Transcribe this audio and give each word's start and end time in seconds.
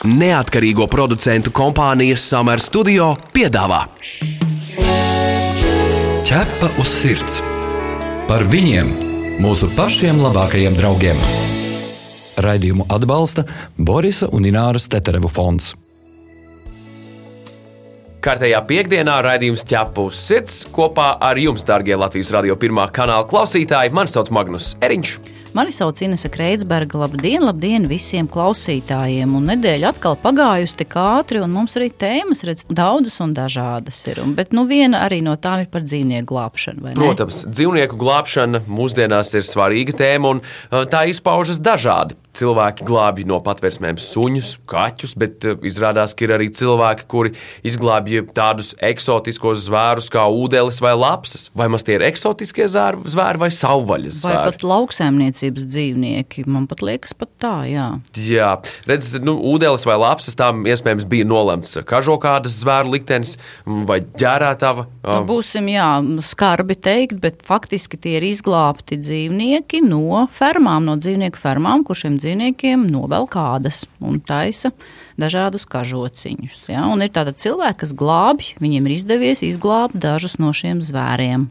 Neatkarīgo 0.00 0.86
producentu 0.88 1.50
kompānijas 1.52 2.22
Summer 2.24 2.56
Studio 2.56 3.10
piedāvā 3.34 3.82
Ķepa 6.24 6.70
uz 6.80 6.88
sirds 6.88 7.40
par 8.24 8.46
viņiem, 8.48 8.88
mūsu 9.44 9.68
pašiem 9.76 10.22
labākajiem 10.22 10.78
draugiem. 10.78 11.20
Raidījumu 12.40 12.86
atbalsta 12.88 13.44
Borisa 13.76 14.30
un 14.32 14.48
Ināras 14.48 14.88
Teterevu 14.88 15.28
fonds. 15.28 15.74
Kārtējā 18.24 18.62
piekdienā 18.70 19.18
raidījums 19.26 19.66
ķepa 19.68 20.06
uz 20.06 20.16
sirds 20.16 20.62
kopā 20.72 21.10
ar 21.20 21.36
jums, 21.40 21.66
darbie 21.68 21.98
Latvijas 22.00 22.32
radio 22.38 22.56
pirmā 22.56 22.88
kanāla 22.88 23.28
klausītāji. 23.28 23.92
Mani 23.92 24.14
sauc 24.14 24.32
Magnus 24.32 24.78
Eriņš. 24.80 25.18
Mani 25.52 25.72
sauc 25.74 25.98
Inese 26.02 26.28
Kreitsberga. 26.30 26.98
Labdien, 27.00 27.42
labdien 27.42 27.86
visiem 27.90 28.28
klausītājiem! 28.30 29.32
Un 29.34 29.48
nedēļa 29.50 29.90
atkal 29.90 30.14
pagājusi 30.22 30.76
tik 30.84 30.94
ātri, 31.00 31.40
un 31.42 31.50
mums 31.50 31.74
arī 31.78 31.88
tēmas 31.90 32.44
redz 32.46 32.62
daudzas 32.70 33.18
un 33.24 33.34
dažādas 33.34 33.98
ir. 34.06 34.20
Un, 34.22 34.36
bet 34.38 34.54
nu, 34.54 34.68
viena 34.70 35.02
arī 35.08 35.18
no 35.26 35.34
tām 35.42 35.64
ir 35.64 35.70
par 35.72 35.82
dzīvnieku 35.82 36.30
glābšanu. 36.30 36.94
Protams, 37.00 37.42
dzīvnieku 37.50 37.98
glābšana 37.98 38.62
mūsdienās 38.70 39.34
ir 39.34 39.48
svarīga 39.48 39.96
tēma, 40.04 40.36
un 40.36 40.44
uh, 40.44 40.84
tā 40.90 41.02
izpaužas 41.10 41.58
dažādi. 41.58 42.14
Cilvēki 42.36 42.86
glābj 42.86 43.24
no 43.28 43.40
patvērsmēm 43.44 43.98
suņus, 44.00 44.52
kaķus, 44.70 45.16
bet 45.20 45.46
uh, 45.48 45.58
izrādās, 45.66 46.14
ka 46.14 46.26
ir 46.26 46.34
arī 46.36 46.50
cilvēki, 46.54 47.06
kuri 47.10 47.34
izglābj 47.66 48.22
tādus 48.36 48.72
eksotiskos 48.78 49.64
zvērus 49.66 50.10
kā 50.12 50.26
ūdenis 50.30 50.80
vai 50.84 50.94
lapsas. 50.98 51.48
Vai 51.56 51.66
maz 51.72 51.84
tie 51.86 51.98
ir 51.98 52.06
eksotiskie 52.06 52.68
zvēri, 52.70 53.02
zvēri 53.10 53.42
vai 53.42 53.50
savvaļas 53.54 54.20
zvēri? 54.22 54.38
Vai 54.38 54.54
pat 54.54 54.66
lauksēmniecības 54.66 55.66
dzīvnieki. 55.70 56.46
Man 56.50 56.68
pat 56.70 56.84
liekas, 56.86 57.14
pat 57.18 57.32
tā, 57.42 57.54
jā. 57.70 57.88
Jā, 58.20 58.52
redz, 58.88 59.12
nu, 59.24 59.36
ūdenis 59.52 59.86
vai 59.88 59.98
lapsas 60.00 60.38
tam 60.38 60.64
iespējams 60.70 61.08
bija 61.10 61.26
nolemts 61.28 61.76
kažokādas 61.90 62.60
zvēru 62.62 62.94
liktenis 62.94 63.36
vai 63.66 64.00
ģērētava. 64.20 64.86
Nu, 65.06 65.20
būsim, 65.28 65.68
jā, 65.72 65.88
skarbi 66.26 66.76
teikt, 66.78 67.18
bet 67.22 67.44
faktiski 67.46 67.98
tie 68.00 68.16
ir 68.18 68.26
izglābti 68.30 68.98
dzīvnieki 69.00 69.82
no 69.86 70.26
fermām, 70.34 70.86
no 70.88 70.96
dzīvnieku 71.00 71.40
fermām, 71.40 71.84
kuriem 71.86 72.19
dzīvniekiem 72.20 72.86
novēl 72.90 73.28
kādas 73.30 73.84
un 74.00 74.20
taisa 74.20 74.72
dažādus 75.20 75.66
kažociņus. 75.70 76.62
Ja? 76.72 76.86
Un 76.90 77.04
ir 77.04 77.12
tādi 77.14 77.34
cilvēki, 77.36 77.80
kas 77.84 77.94
glābj, 77.96 78.54
viņiem 78.62 78.88
ir 78.88 78.96
izdevies 78.96 79.44
izglābt 79.46 79.96
dažus 80.00 80.38
no 80.40 80.52
šiem 80.56 80.84
zvēriem. 80.84 81.48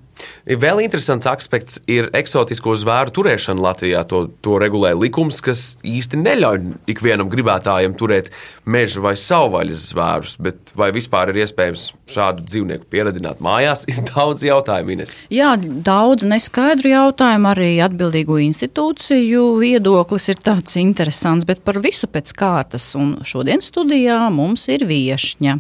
Vēl 0.50 0.81
interesants 0.84 1.28
aspekts 1.30 1.78
ir 1.89 2.09
eksotisko 2.17 2.73
zvēru 2.80 3.14
turēšana 3.14 3.62
Latvijā. 3.62 4.02
To, 4.09 4.23
to 4.42 4.58
regulē 4.61 4.95
likums, 4.98 5.42
kas 5.45 5.78
īsti 5.86 6.20
neļauj 6.23 6.61
ikvienam 6.89 7.30
gribētājam 7.30 7.95
turēt 8.00 8.31
meža 8.70 9.03
vai 9.03 9.14
savvaļas 9.20 9.86
zvērus. 9.92 10.36
Bet 10.42 10.73
vai 10.78 10.89
vispār 10.95 11.31
ir 11.31 11.42
iespējams 11.44 11.89
šādu 12.09 12.45
dzīvnieku 12.48 12.89
pieradināt 12.89 13.44
mājās? 13.45 13.86
Ir 13.92 14.02
daudz 14.11 14.45
jautājumu, 14.48 14.95
Ines. 14.98 15.16
Jā, 15.34 15.53
daudz 15.59 16.26
neskaidru 16.28 16.94
jautājumu. 16.94 17.52
Arī 17.54 17.72
atbildīgo 17.86 18.39
institūciju 18.50 19.45
viedoklis 19.61 20.30
ir 20.33 20.42
tāds 20.45 20.80
interesants, 20.81 21.48
bet 21.50 21.64
par 21.66 21.81
visu 21.83 22.09
pēc 22.09 22.33
kārtas. 22.38 22.92
Un 23.00 23.20
šodien 23.28 23.64
studijā 23.66 24.22
mums 24.33 24.67
ir 24.73 24.88
viesņa. 24.89 25.59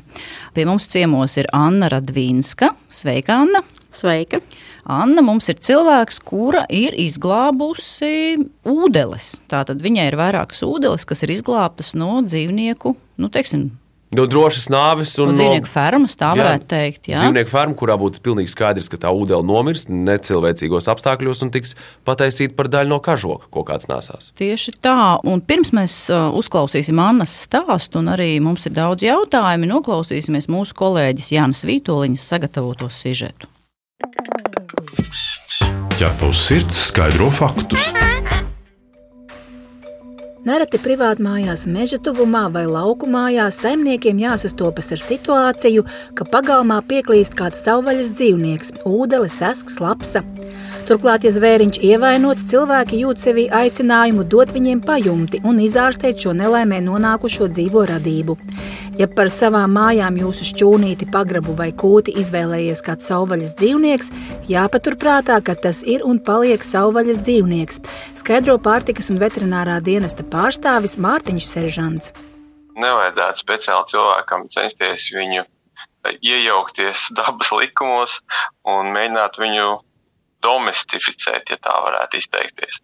Pie 0.55 0.69
mums 0.69 0.89
ciemos 0.89 1.37
ir 1.39 1.49
Anna 1.55 1.91
Radvīnska. 1.93 2.73
Sveika, 2.89 3.43
Anna! 3.43 3.78
Sveika! 3.89 4.39
Anna 4.89 5.23
mums 5.25 5.49
ir 5.49 5.57
cilvēks, 5.65 6.21
kura 6.25 6.63
ir 6.69 6.95
izglābusi 6.97 8.37
ūdeles. 8.69 9.35
Tātad 9.49 9.81
viņai 9.81 10.07
ir 10.11 10.17
vairākas 10.19 10.63
ūdeles, 10.65 11.05
kas 11.09 11.25
ir 11.25 11.33
izglābtas 11.33 11.95
no 11.97 12.19
dzīvnieku, 12.25 12.95
nu, 13.21 13.29
teiksim, 13.33 13.71
no 14.15 14.25
drošas 14.29 14.69
nāves. 14.73 15.13
Un, 15.21 15.33
un 15.33 15.37
dzīvnieku 15.37 15.69
fermas, 15.69 16.15
tā 16.17 16.31
jā, 16.33 16.41
varētu 16.41 16.69
teikt. 16.69 17.09
Jā. 17.11 17.19
Dzīvnieku 17.21 17.51
ferma, 17.51 17.77
kurā 17.81 17.97
būtu 18.01 18.21
pilnīgi 18.25 18.53
skaidrs, 18.53 18.89
ka 18.91 19.01
tā 19.01 19.11
ūdens 19.13 19.45
nomirs 19.45 19.85
necilvēcīgos 19.89 20.89
apstākļos 20.93 21.43
un 21.45 21.53
tiks 21.53 21.75
pataisīta 22.07 22.57
par 22.57 22.71
daļu 22.73 22.93
no 22.93 23.01
kažoka, 23.05 23.49
ko 23.53 23.65
kāds 23.67 23.89
nesās. 23.91 24.31
Tieši 24.39 24.77
tā. 24.85 24.97
Un 25.29 25.43
pirms 25.45 25.73
mēs 25.77 25.99
uh, 26.13 26.29
uzklausīsim 26.39 27.01
Annas 27.01 27.35
stāstu, 27.45 28.01
un 28.01 28.13
arī 28.15 28.35
mums 28.43 28.69
ir 28.69 28.77
daudz 28.77 29.05
jautājumu, 29.05 29.69
noklausīsimies 29.77 30.49
mūsu 30.51 30.77
kolēģis 30.77 31.33
Jānis 31.37 31.65
Vītoliņas 31.69 32.27
sagatavoto 32.33 32.89
sižetu. 32.93 33.49
Ja 35.99 36.09
tavs 36.19 36.45
sirds 36.47 36.77
skaidro 36.87 37.27
faktus. 37.35 37.89
Nereti 40.47 40.79
privātmājās, 40.79 41.65
meža 41.67 41.99
tuvumā 41.99 42.45
vai 42.53 42.63
lauku 42.63 43.09
mājās 43.11 43.59
saimniekiem 43.59 44.21
jāsastopas 44.23 44.93
ar 44.95 45.03
situāciju, 45.03 45.83
ka 46.15 46.25
pagalmā 46.31 46.79
pieklīst 46.87 47.35
kāds 47.37 47.59
savvaļas 47.65 48.13
dzīvnieks- 48.15 48.71
ūdenis, 48.95 49.35
sasks, 49.35 49.81
lapsa. 49.83 50.23
Turklāt, 50.89 51.21
ja 51.21 51.29
zvēriņš 51.29 51.77
ievainots, 51.85 52.47
cilvēki 52.49 53.03
jūt 53.03 53.19
sevī 53.21 53.43
aicinājumu 53.53 54.23
dot 54.25 54.49
viņiem 54.55 54.79
pajumti 54.81 55.37
un 55.45 55.59
izārstēt 55.61 56.23
šo 56.23 56.31
nelaimē 56.33 56.79
nonākušo 56.81 57.45
dzīvo 57.51 57.83
radību. 57.91 58.33
Ja 58.97 59.05
par 59.05 59.29
savām 59.29 59.75
mājām 59.77 60.15
jūsu 60.17 60.47
šķūnīti, 60.47 61.05
pagrabu 61.13 61.53
vai 61.59 61.67
kūti 61.77 62.15
izvēlējies 62.17 62.81
kāds 62.87 63.05
savvaļas 63.05 63.53
dzīvnieks, 63.59 64.09
jāpaturprātā, 64.49 65.37
ka 65.45 65.53
tas 65.61 65.83
ir 65.85 66.01
un 66.09 66.17
paliek 66.25 66.65
savvaļas 66.65 67.21
dzīvnieks, 67.21 67.83
skaidro 68.17 68.55
pārtikas 68.57 69.11
un 69.13 69.21
veterinārā 69.21 69.75
dienesta 69.85 70.25
pārstāvis 70.25 70.97
Mārtiņš 70.97 71.51
Seržants. 71.51 72.15
Nevajadzētu 72.81 73.43
speciāli 73.43 73.93
cilvēkam 73.93 74.47
censties 74.49 75.05
viņu 75.13 75.45
iejaukties 76.17 77.11
dabas 77.13 77.53
likumos 77.53 78.17
un 78.65 78.89
mēģināt 78.97 79.37
viņu 79.37 79.67
domestificēt, 80.45 81.53
ja 81.53 81.57
tā 81.61 81.75
varētu 81.87 82.21
izteikties. 82.21 82.79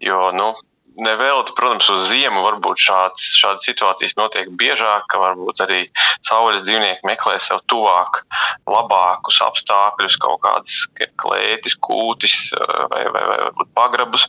Jo, 0.00 0.30
nu, 0.32 0.54
nevelti, 0.96 1.52
protams, 1.56 1.88
uz 1.92 2.08
ziemu 2.08 2.40
varbūt 2.44 2.80
šāds, 2.80 3.24
šādas 3.40 3.66
situācijas 3.68 4.16
notiek 4.18 4.48
biežāk, 4.58 5.06
ka 5.12 5.20
varbūt 5.20 5.60
arī 5.66 5.80
saules 6.24 6.64
dzīvnieki 6.64 7.06
meklē 7.06 7.36
sev 7.42 7.60
tuvāk, 7.70 8.22
labākus 8.70 9.40
apstākļus, 9.44 10.18
kaut 10.22 10.40
kādas 10.44 10.86
klētis, 11.20 11.76
kūtis 11.84 12.38
vai, 12.56 13.04
vai, 13.12 13.24
vai 13.30 13.38
varbūt 13.48 13.72
pagrabus, 13.76 14.26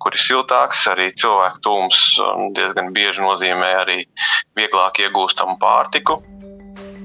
kur 0.00 0.16
ir 0.16 0.22
siltāks, 0.22 0.86
arī 0.92 1.10
cilvēku 1.16 1.62
tūms 1.66 2.06
diezgan 2.56 2.92
bieži 2.96 3.24
nozīmē 3.24 3.72
arī 3.82 4.00
vieglāk 4.56 5.04
iegūstamu 5.04 5.60
pārtiku. 5.60 6.22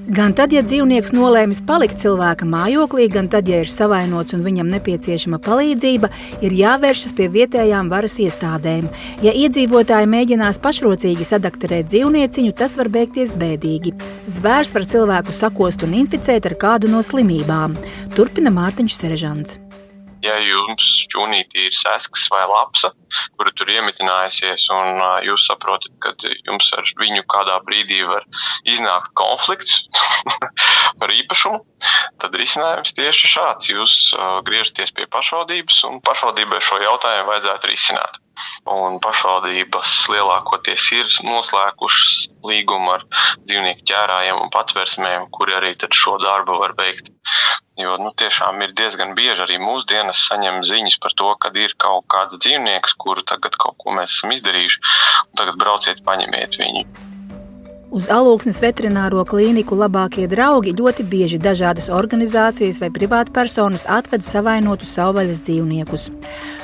Gan 0.10 0.34
tad, 0.34 0.50
ja 0.50 0.64
dzīvnieks 0.66 1.12
nolēmis 1.14 1.60
palikt 1.68 2.00
cilvēka 2.02 2.48
mājoklī, 2.50 3.06
gan 3.14 3.28
tad, 3.30 3.46
ja 3.46 3.60
ir 3.62 3.70
savainots 3.70 4.34
un 4.34 4.42
viņam 4.42 4.72
nepieciešama 4.74 5.38
palīdzība, 5.46 6.10
ir 6.42 6.58
jāvēršas 6.58 7.14
pie 7.18 7.30
vietējām 7.30 7.94
varas 7.94 8.18
iestādēm. 8.24 8.90
Ja 9.22 9.36
iedzīvotāji 9.38 10.10
mēģinās 10.10 10.62
pašrocīgi 10.66 11.28
sadakterēt 11.30 11.94
dzīvnieciņu, 11.94 12.58
tas 12.58 12.80
var 12.82 12.90
beigties 12.90 13.36
bēdīgi. 13.38 13.94
Zvērs 14.26 14.74
var 14.74 14.90
cilvēku 14.90 15.38
sakost 15.38 15.86
un 15.86 16.00
inficēt 16.02 16.50
ar 16.50 16.58
kādu 16.58 16.90
no 16.90 17.06
slimībām. 17.06 17.78
Turpina 18.18 18.50
Mārtiņš 18.58 19.04
Serežants 19.04 19.61
ja 20.26 20.38
jums 20.44 20.86
šķūnītī 21.06 21.68
ir 21.68 21.76
sesks 21.76 22.28
vai 22.34 22.44
lapsa, 22.50 22.92
kura 23.38 23.54
tur 23.58 23.72
iemitinājusies, 23.74 24.68
un 24.76 25.02
jūs 25.28 25.48
saprotat, 25.50 25.94
ka 26.04 26.14
jums 26.48 26.70
ar 26.78 26.88
viņu 27.02 27.26
kādā 27.32 27.58
brīdī 27.68 28.02
var 28.08 28.26
iznākt 28.70 29.14
konflikts 29.18 29.82
par 31.02 31.14
īpašumu, 31.18 31.64
tad 32.22 32.38
risinājums 32.38 32.96
tieši 32.98 33.34
šāds. 33.36 33.72
Jūs 33.74 33.96
griežaties 34.48 34.94
pie 34.96 35.10
pašvaldības, 35.12 35.84
un 35.90 36.02
pašvaldībai 36.06 36.62
šo 36.64 36.82
jautājumu 36.86 37.34
vajadzētu 37.34 37.74
risināt. 37.74 38.21
Un 38.72 39.00
pašvaldības 39.04 39.96
lielākoties 40.14 40.88
ir 40.98 41.10
noslēgušas 41.26 42.30
līgumu 42.48 42.94
ar 42.96 43.06
dzīvnieku 43.48 43.86
ķērājiem 43.92 44.40
un 44.42 44.52
patversmēm, 44.54 45.28
kuri 45.36 45.58
arī 45.58 45.74
šo 46.02 46.18
darbu 46.22 46.60
var 46.62 46.76
veikt. 46.78 47.12
Jo 47.82 47.96
nu, 47.98 48.12
tiešām 48.22 48.62
ir 48.66 48.76
diezgan 48.78 49.16
bieži 49.18 49.46
arī 49.46 49.58
mūsdienas 49.62 50.26
saņem 50.30 50.62
ziņas 50.68 51.00
par 51.04 51.16
to, 51.18 51.30
ka 51.42 51.54
ir 51.58 51.74
kaut 51.78 52.06
kāds 52.12 52.38
dzīvnieks, 52.38 52.98
kuru 53.02 53.24
tagad 53.24 53.58
kaut 53.58 53.80
ko 53.82 53.96
mēs 53.98 54.18
esam 54.18 54.36
izdarījuši, 54.36 54.84
un 55.30 55.42
tagad 55.42 55.58
brauciet, 55.62 56.04
paņemiet 56.06 56.60
viņu. 56.62 56.86
Uz 57.92 58.06
alūksnes 58.08 58.62
veterināro 58.64 59.26
klīniku 59.28 59.76
labākie 59.76 60.24
draugi 60.32 60.72
ļoti 60.78 61.04
bieži 61.12 61.40
dažādas 61.44 61.90
organizācijas 61.92 62.80
vai 62.80 62.88
privātpersonas 62.96 63.84
atved 63.84 64.24
savainotus 64.24 64.94
savvaļas 64.96 65.42
dzīvniekus. 65.44 66.06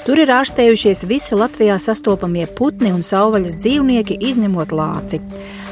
Tur 0.07 0.21
ir 0.23 0.29
ārstējušies 0.31 1.01
visi 1.03 1.35
Latvijā 1.35 1.73
sastopamie 1.83 2.45
putni 2.55 2.93
un 2.95 3.01
savvaļas 3.03 3.57
dzīvnieki, 3.59 4.15
izņemot 4.23 4.71
lāci. 4.71 5.17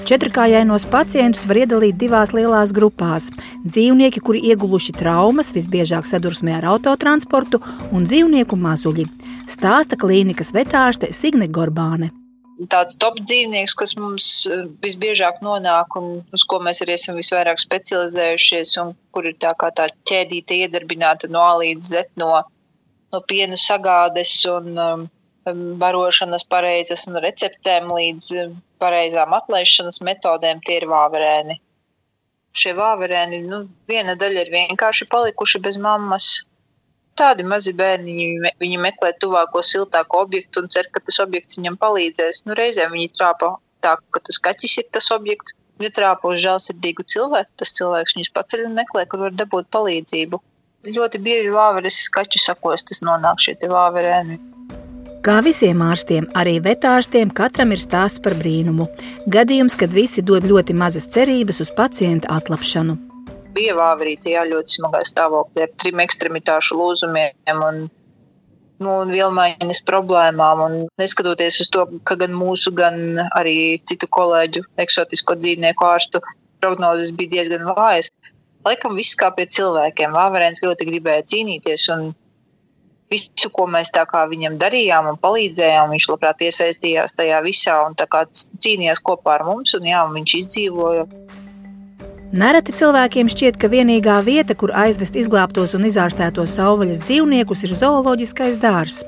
Četrkājainos 0.09 0.83
pacientus 0.91 1.45
var 1.47 1.61
iedalīt 1.61 1.95
divās 2.01 2.33
lielās 2.35 2.73
grupās- 2.75 3.29
dzīvnieki, 3.71 4.19
kuri 4.19 4.41
ieguluši 4.51 4.91
traumas, 4.99 5.53
visbiežāk 5.55 6.03
sadursmē 6.03 6.57
ar 6.57 6.67
autotransportu, 6.73 7.61
un 7.95 8.03
dzīvnieku 8.03 8.59
mazuļi. 8.59 9.05
Stāsta 9.47 9.95
klīnikas 9.95 10.51
vetārste 10.51 11.13
Signe 11.13 11.47
Gorbāne. 11.47 12.11
tāds 12.67 12.97
top 12.97 13.19
dzīvnieks, 13.19 13.73
kas 13.75 13.95
mums 13.95 14.47
eh, 14.47 14.65
visbiežāk 14.81 15.39
nonāk 15.41 15.95
un 15.95 16.25
uz 16.33 16.43
ko 16.43 16.59
mēs 16.59 16.81
arī 16.81 16.93
esam 16.93 17.15
visvairāk 17.15 17.59
specializējušies 17.59 18.77
un 18.81 18.95
kur 19.11 19.25
ir 19.25 19.35
tā 19.39 19.53
kā 19.55 19.71
tā 19.71 19.87
ķēdīte 20.11 20.59
iedarbināta 20.63 21.29
no 21.29 21.39
A 21.39 21.57
līdz 21.59 21.81
Z, 21.81 22.03
no, 22.15 22.43
no 23.15 23.23
pienu 23.31 23.59
sagādes 23.61 24.37
un 24.51 24.81
um, 24.85 25.05
barošanas 25.81 26.45
pareizas 26.51 27.07
un 27.09 27.21
receptēm 27.25 27.91
līdz 27.97 28.31
um, 28.43 28.57
pareizām 28.83 29.33
atlaišanas 29.37 30.01
metodēm, 30.03 30.63
tie 30.67 30.81
ir 30.81 30.89
vāverēni. 30.91 31.61
Šie 32.55 32.75
vāverēni, 32.75 33.41
nu, 33.47 33.65
viena 33.87 34.15
daļa 34.19 34.45
ir 34.45 34.51
vienkārši 34.53 35.07
palikuši 35.11 35.63
bez 35.63 35.79
mammas, 35.81 36.35
Tādi 37.19 37.45
mazi 37.47 37.71
bērni, 37.71 38.23
viņi 38.59 38.79
meklē 38.83 39.13
tuvāko 39.23 39.61
siltāko 39.63 40.25
objektu 40.25 40.59
un 40.63 40.65
cer, 40.73 40.89
ka 40.91 40.99
tas 40.99 41.21
objekts 41.23 41.55
viņam 41.59 41.77
palīdzēs. 41.79 42.41
Nu, 42.43 42.57
reizēm 42.59 42.91
viņi 42.91 43.13
trāpa 43.15 43.53
tā, 43.85 43.93
ka 44.11 44.21
tas 44.27 44.39
kaķis 44.47 44.81
ir 44.81 44.89
tas 44.97 45.07
objekts. 45.15 45.55
Ja 45.83 45.91
trāpa 45.95 46.31
uz 46.31 46.41
žēlsirdīgu 46.43 47.05
cilvēku, 47.11 47.51
tas 47.59 47.71
cilvēks 47.75 48.17
viņus 48.17 48.33
paceļ 48.35 48.65
un 48.67 48.75
meklē, 48.79 49.05
kur 49.11 49.23
var 49.25 49.33
dabūt 49.35 49.71
palīdzību. 49.75 50.41
Ļoti 50.85 51.21
bieži 51.25 51.49
vāveres 51.53 52.03
kaķu 52.13 52.41
sakostas 52.43 53.01
nonāk 53.05 53.41
šie 53.41 53.57
vāverēni. 53.69 54.37
Kā 55.25 55.39
visiem 55.41 55.81
ārstiem, 55.81 56.27
arī 56.37 56.59
vetārstiem 56.61 57.31
katram 57.33 57.73
ir 57.73 57.81
stāsts 57.81 58.21
par 58.21 58.35
brīnumu. 58.37 58.85
Gadījums, 59.25 59.73
kad 59.73 59.89
visi 59.89 60.21
dod 60.21 60.45
ļoti 60.45 60.77
mazas 60.77 61.09
cerības 61.09 61.63
uz 61.65 61.73
pacienta 61.73 62.29
atlapšanu 62.37 62.99
bija 63.55 63.75
vāverīte 63.77 64.33
jā, 64.33 64.43
ļoti 64.49 64.79
smagā 64.79 65.03
stāvoklī 65.07 65.65
ar 65.65 65.73
trim 65.79 66.01
ekstremitāšu 66.03 66.77
lūzumiem 66.79 67.63
un, 67.67 67.81
nu, 68.83 68.91
un 68.91 69.13
vielmaiņas 69.15 69.81
problēmām. 69.87 70.63
Un 70.67 70.77
neskatoties 71.01 71.61
uz 71.63 71.71
to, 71.73 71.87
ka 72.07 72.17
gan 72.21 72.35
mūsu, 72.35 72.73
gan 72.75 73.21
arī 73.37 73.57
citu 73.87 74.09
kolēģu 74.19 74.65
eksotisko 74.85 75.37
dzīvnieku 75.41 75.87
ārstu 75.87 76.23
prognozes 76.63 77.13
bija 77.15 77.37
diezgan 77.37 77.67
vājas, 77.69 78.11
laikam 78.65 78.97
viss 78.97 79.17
kā 79.19 79.31
pie 79.35 79.47
cilvēkiem. 79.57 80.15
Vāverēns 80.15 80.63
ļoti 80.65 80.87
gribēja 80.89 81.25
cīnīties 81.31 81.87
un 81.95 82.11
visu, 83.11 83.51
ko 83.53 83.67
mēs 83.69 83.93
tā 83.95 84.05
kā 84.09 84.25
viņam 84.29 84.59
darījām 84.61 85.09
un 85.11 85.21
palīdzējām, 85.21 85.93
viņš 85.93 86.09
labprāt 86.11 86.45
iesaistījās 86.47 87.17
tajā 87.17 87.41
visā 87.45 87.79
un 87.85 87.97
tā 87.97 88.09
kā 88.09 88.25
cīnījās 88.33 89.03
kopā 89.05 89.39
ar 89.39 89.47
mums 89.47 89.75
un 89.77 89.89
jā, 89.89 90.05
un 90.07 90.15
viņš 90.19 90.37
izdzīvoja. 90.41 91.09
Nereti 92.35 92.73
cilvēkiem 92.75 93.29
šķiet, 93.31 93.55
ka 93.61 93.69
vienīgā 93.71 94.17
vieta, 94.25 94.55
kur 94.59 94.73
aizvest 94.75 95.15
izglābtos 95.15 95.75
un 95.77 95.85
izārstētos 95.87 96.55
savvaļas 96.57 97.03
dzīvniekus, 97.05 97.61
ir 97.63 97.75
zooloģiskais 97.79 98.57
dārzs. 98.59 99.05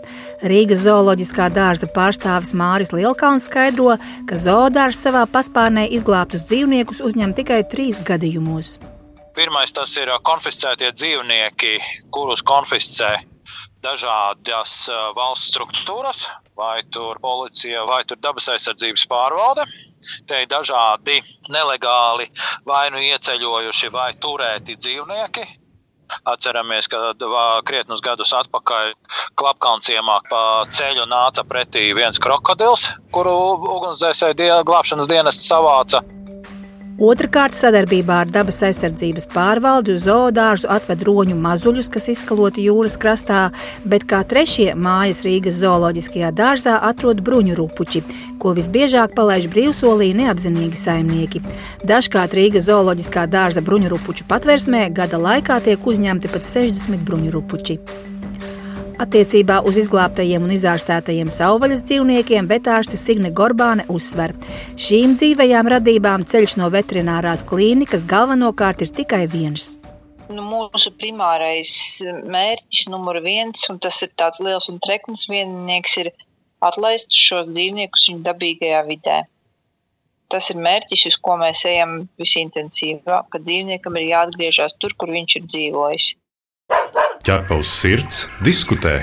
Rīgas 0.48 0.86
zooloģiskā 0.86 1.50
dārza 1.52 1.90
pārstāvis 1.92 2.54
Māris 2.56 2.94
Lielkalns 2.96 3.50
skaidro, 3.50 3.98
ka 4.30 4.38
zoodārs 4.40 5.02
savā 5.04 5.26
paspārnē 5.34 5.90
izglābtus 5.98 6.46
dzīvniekus 6.48 7.02
uzņem 7.10 7.34
tikai 7.42 7.66
trīs 7.68 8.00
gadījumos. 8.06 8.78
Pirmais 9.38 9.70
tas 9.70 9.92
ir 10.02 10.10
konfiscētie 10.26 10.88
dzīvnieki, 10.98 11.76
kurus 12.10 12.42
konfiscē 12.42 13.12
dažādas 13.86 14.88
valsts 15.14 15.52
struktūras, 15.54 16.24
vai 16.58 16.82
tur 16.90 17.20
policija, 17.22 17.84
vai 17.86 18.02
tur 18.10 18.18
dabas 18.18 18.50
aizsardzības 18.56 19.06
pārvalde. 19.12 19.68
Te 20.26 20.42
ir 20.42 20.50
dažādi 20.50 21.20
nelegāli 21.54 22.28
vai 22.66 22.88
nu 22.90 23.04
ieceļojuši 23.12 23.94
vai 23.94 24.10
turēti 24.26 24.80
dzīvnieki. 24.82 25.46
Atceramies, 26.34 26.88
ka 26.88 27.14
krietnus 27.68 28.02
gadus 28.02 28.32
atpakaļ 28.34 28.94
Klapkalnciemā 29.38 30.22
pa 30.32 30.42
ceļu 30.72 31.06
nāca 31.12 31.44
pretī 31.46 31.92
viens 31.94 32.18
krokodils, 32.18 32.90
kuru 33.14 33.36
ugunsdzēsēju 33.78 34.64
glābšanas 34.66 35.12
dienests 35.12 35.50
savāca. 35.52 36.02
Otrakārt, 36.98 37.54
sadarbībā 37.54 38.24
ar 38.24 38.30
dabas 38.34 38.58
aizsardzības 38.66 39.28
pārvaldi 39.30 39.94
uz 39.94 40.08
zoodārzu 40.08 40.66
atved 40.74 41.04
roņu 41.06 41.36
mazuļus, 41.38 41.92
kas 41.94 42.08
izkaloti 42.10 42.66
jūras 42.66 42.96
krastā, 42.98 43.42
bet 43.86 44.08
kā 44.10 44.24
trešie 44.26 44.72
mājas 44.74 45.22
Rīgas 45.28 45.60
zooloģiskajā 45.62 46.32
dārzā 46.34 46.80
atrod 46.90 47.22
bruņu 47.22 47.54
rupuči, 47.62 48.02
ko 48.42 48.56
visbiežāk 48.58 49.14
palaiž 49.14 49.46
brīvsolī 49.54 50.10
neapzinīgi 50.18 50.82
saimnieki. 50.82 51.46
Dažkārt 51.86 52.34
Rīgas 52.34 52.66
zooloģiskā 52.72 53.30
dārza 53.30 53.62
bruņu 53.62 53.94
rupuču 53.94 54.26
patvērsmē 54.26 54.88
gada 54.90 55.22
laikā 55.22 55.62
tiek 55.70 55.86
uzņemti 55.86 56.34
pat 56.34 56.50
60 56.50 57.06
bruņu 57.06 57.38
rupuči. 57.38 57.78
Attiecībā 58.98 59.60
uz 59.70 59.76
izglābtajiem 59.78 60.42
un 60.42 60.52
izārstētajiem 60.56 61.30
savvaļas 61.30 61.84
dzīvniekiem 61.86 62.48
vetārste 62.50 62.98
Signe 62.98 63.30
Gorbāne 63.30 63.86
uzsver, 63.94 64.34
šīm 64.74 65.14
dzīvajām 65.20 65.70
radībām 65.76 66.24
ceļš 66.32 66.56
no 66.58 66.72
veterinārās 66.74 67.44
klīnikas 67.46 68.08
galvenokārt 68.10 68.82
ir 68.82 68.96
tikai 68.98 69.22
viens. 69.30 69.76
Nu, 70.34 70.42
mūsu 70.42 70.96
primārais 70.98 71.78
mērķis, 72.10 72.90
numur 72.90 73.22
viens, 73.22 73.70
un 73.70 73.78
tas 73.86 74.02
ir 74.02 74.16
tāds 74.18 74.42
liels 74.42 74.66
un 74.74 74.82
treknis 74.82 75.30
viennieks, 75.30 76.02
ir 76.02 76.14
atlaist 76.66 77.14
šos 77.14 77.54
dzīvniekus 77.54 78.10
viņu 78.10 78.26
dabīgajā 78.26 78.84
vidē. 78.90 79.24
Tas 80.34 80.50
ir 80.50 80.58
mērķis, 80.58 81.06
uz 81.14 81.22
ko 81.22 81.38
mēs 81.38 81.68
ejam 81.70 82.00
visintensīvāk, 82.18 83.30
ka 83.30 83.46
dzīvniekam 83.46 84.02
ir 84.02 84.10
jāatgriežas 84.16 84.74
tur, 84.82 84.98
kur 84.98 85.14
viņš 85.14 85.38
ir 85.38 85.52
dzīvojis 85.54 86.16
ķerpa 87.28 87.58
uz 87.60 87.68
sirds, 87.68 88.24
diskutē. 88.40 89.02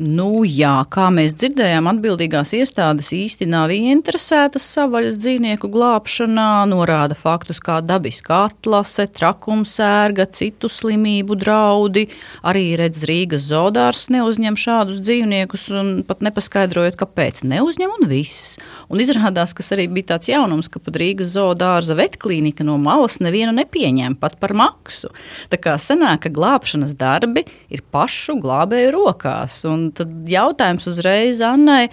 Nu, 0.00 0.40
jā, 0.48 0.86
kā 0.88 1.10
mēs 1.12 1.34
dzirdējām, 1.36 1.84
atbildīgās 1.90 2.54
iestādes 2.56 3.10
īsti 3.12 3.44
nav 3.44 3.68
ieinteresētas 3.74 4.64
savvaļas 4.72 5.18
dzīvnieku 5.20 5.68
glābšanā, 5.68 6.64
norāda 6.70 7.12
faktus 7.12 7.60
kā 7.60 7.76
dabiska 7.84 8.38
atlase, 8.48 9.04
trakumsērga, 9.12 10.24
citu 10.32 10.70
slimību 10.72 11.36
draudi. 11.36 12.06
Arī 12.40 12.62
redz 12.80 13.04
Rīgas 13.04 13.44
zodārs 13.50 14.06
neuzņem 14.14 14.56
šādus 14.56 15.02
dzīvniekus 15.04 15.68
un 15.76 15.92
pat 16.08 16.24
nepaskaidrojot, 16.24 16.96
kāpēc 16.96 17.44
neuzņem 17.52 17.92
un 17.98 18.08
viss. 18.08 18.56
Un 18.88 19.04
izrādās, 19.04 19.52
kas 19.52 19.74
arī 19.76 19.86
bija 19.92 20.14
tāds 20.14 20.32
jaunums, 20.32 20.72
ka 20.72 20.80
pat 20.80 20.96
Rīgas 21.04 21.34
zodārza 21.36 21.98
vetklīnika 22.00 22.64
no 22.64 22.78
malas 22.80 23.20
nevienu 23.20 23.52
nepieņem 23.60 24.16
pat 24.24 24.40
par 24.40 24.56
maksu. 24.56 25.12
Tā 25.52 25.60
kā 25.60 25.76
sanāk, 25.76 26.24
ka 26.24 26.34
glābšanas 26.34 26.96
darbi 26.96 27.44
ir 27.68 27.84
pašu 27.92 28.40
glābēju 28.40 28.96
rokās. 28.96 29.60
Un 29.68 29.91
tad 29.96 30.12
jautājums 30.28 30.88
uzreiz 30.90 31.40
Annai, 31.44 31.86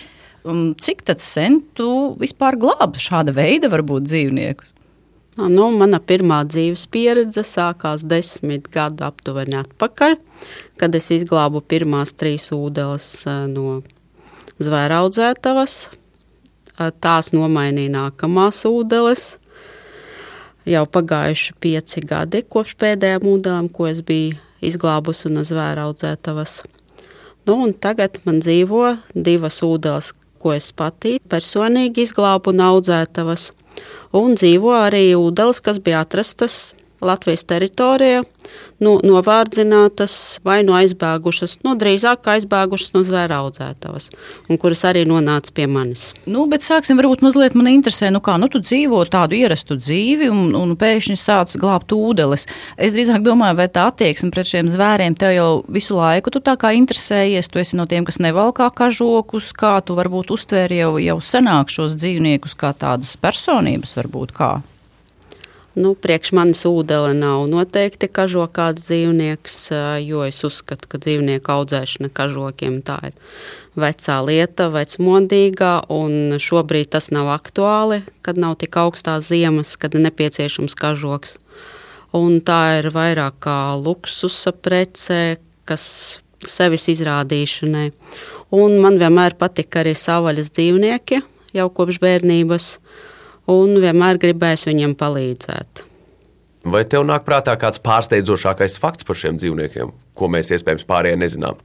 um, 0.44 0.74
cik 0.76 1.04
sen 1.20 1.62
tu 1.78 2.16
vispār 2.20 2.58
glābi 2.60 3.02
šāda 3.02 3.36
veida 3.36 3.72
varbūt 3.72 4.08
dzīvniekus? 4.10 4.74
Nu, 5.40 5.70
mana 5.72 6.02
pirmā 6.04 6.42
dzīves 6.44 6.84
pieredze 6.92 7.46
sākās 7.48 8.04
desmit 8.04 8.66
gadu 8.74 9.06
aptuveni 9.08 9.56
atpakaļ, 9.62 10.18
kad 10.76 10.96
es 10.98 11.08
izglābu 11.16 11.62
pirmās 11.64 12.12
trīs 12.12 12.50
ūdeles 12.52 13.24
no 13.48 13.80
zvēra 14.60 15.00
audzētavas. 15.06 15.78
Tās 17.00 17.32
nomainīja 17.36 17.94
nākamās 17.94 18.66
ūdeles. 18.68 19.38
Jau 20.68 20.84
pagājuši 20.92 21.56
pieci 21.64 22.04
gadi 22.04 22.44
kopš 22.44 22.76
pēdējām 22.80 23.32
ūdelēm, 23.32 23.72
ko 23.72 23.88
es 23.88 24.04
biju 24.04 24.36
izglābusi 24.60 25.32
no 25.32 25.46
zvēra 25.48 25.88
audzētavas. 25.88 26.60
Nu, 27.48 27.72
tagad 27.74 28.20
man 28.26 28.42
dzīvo 28.44 28.98
divas 29.14 29.62
ūdeles, 29.66 30.12
ko 30.42 30.54
es 30.56 30.72
pati 30.76 31.18
personīgi 31.32 32.06
izglābu 32.06 32.54
un 32.54 32.64
audzētavas. 32.68 33.50
Un 34.20 34.36
dzīvo 34.36 34.74
arī 34.76 35.14
ūdeles, 35.18 35.62
kas 35.64 35.80
bija 35.84 36.04
atrastas 36.04 36.74
Latvijas 37.02 37.46
teritorijā 37.48 38.24
nu, 38.84 38.96
novārdzinātas 39.04 40.40
vai 40.48 40.60
nu 40.68 40.76
aizbēgušas, 40.78 41.60
nu, 41.66 41.76
drīzāk 41.80 42.28
aizbēgušas 42.34 42.94
no 42.96 43.04
zvēra 43.08 43.42
audzētavas, 43.44 44.10
un 44.50 44.60
kuras 44.62 44.86
arī 44.88 45.06
nonāca 45.10 45.54
pie 45.56 45.68
manis. 45.72 46.10
Nu, 46.30 46.46
bet 46.52 46.66
sāksim 46.66 47.00
varbūt 47.00 47.24
mazliet 47.26 47.58
man 47.60 47.70
interesē, 47.72 48.12
nu 48.14 48.22
kā, 48.24 48.38
nu 48.42 48.50
tu 48.52 48.62
dzīvo 48.64 49.02
tādu 49.12 49.38
ierastu 49.40 49.78
dzīvi 49.80 50.32
un, 50.32 50.56
un 50.58 50.76
pēkšņi 50.80 51.18
sāc 51.20 51.56
glābt 51.60 51.94
ūdeles. 51.96 52.48
Es 52.80 52.96
drīzāk 52.96 53.24
domāju, 53.26 53.60
vai 53.60 53.68
tā 53.72 53.90
attieksme 53.92 54.32
pret 54.34 54.50
šiem 54.50 54.72
zvēriem 54.72 55.18
tev 55.20 55.36
jau 55.36 55.52
visu 55.68 56.00
laiku 56.00 56.34
tu 56.34 56.44
tā 56.44 56.56
kā 56.60 56.74
interesējies, 56.78 57.52
tu 57.52 57.62
esi 57.62 57.80
no 57.80 57.88
tiem, 57.90 58.08
kas 58.08 58.22
nevalkā 58.24 58.72
kažokus, 58.76 59.52
kā 59.58 59.78
tu 59.86 59.98
varbūt 60.00 60.34
uztvēri 60.36 60.84
jau, 60.84 60.96
jau 61.04 61.20
senāk 61.24 61.74
šos 61.74 62.00
dzīvniekus 62.00 62.56
kā 62.60 62.74
tādus 62.78 63.18
personības 63.20 63.98
varbūt 64.00 64.36
kā? 64.36 64.54
Nu, 65.78 65.94
priekš 65.94 66.32
manis 66.34 66.64
ūdele 66.66 67.12
nav 67.14 67.44
noteikti 67.52 68.08
kažokāds 68.10 68.88
dzīvnieks, 68.88 69.58
jo 70.02 70.24
es 70.26 70.42
uzskatu, 70.48 70.90
ka 70.90 70.98
dzīvnieku 70.98 71.54
audzēšana 71.54 72.10
kažokiem 72.10 72.80
tā 72.86 72.98
ir 73.12 73.20
vecā 73.80 74.16
lieta, 74.26 74.72
vecmodīgā, 74.74 75.74
un 75.94 76.40
šobrīd 76.42 76.90
tas 76.96 77.12
nav 77.14 77.30
aktuāli, 77.36 78.02
kad 78.26 78.42
nav 78.42 78.58
tik 78.64 78.80
augstās 78.82 79.30
ziemas, 79.30 79.76
kad 79.78 79.94
ir 79.94 80.08
nepieciešams 80.08 80.74
kažoks. 80.80 81.38
Un 82.18 82.42
tā 82.42 82.80
ir 82.80 82.90
vairāk 82.90 83.38
kā 83.46 83.60
luksusa 83.78 84.56
prece, 84.58 85.38
kas 85.70 85.86
sevis 86.50 86.88
izrādīšanai. 86.90 87.92
Un 88.58 88.80
man 88.82 88.98
vienmēr 88.98 89.38
patika 89.38 89.84
arī 89.84 89.94
savvaļas 89.94 90.50
dzīvnieki, 90.56 91.22
jau 91.54 91.70
kopš 91.70 92.02
bērnības, 92.02 92.72
un 93.50 93.80
vienmēr 93.82 94.20
gribēs 94.22 94.68
viņiem 94.70 94.96
palīdzēt. 95.00 95.86
Vai 96.70 96.84
tev 96.92 97.06
nāk 97.08 97.24
prātā 97.28 97.56
kāds 97.60 97.80
pārsteidzošākais 97.84 98.78
fakts 98.82 99.08
par 99.08 99.18
šiem 99.18 99.40
dzīvniekiem, 99.40 99.94
ko 100.14 100.32
mēs 100.32 100.52
iespējams 100.56 100.88
pārējie 100.90 101.20
nezinām? 101.22 101.60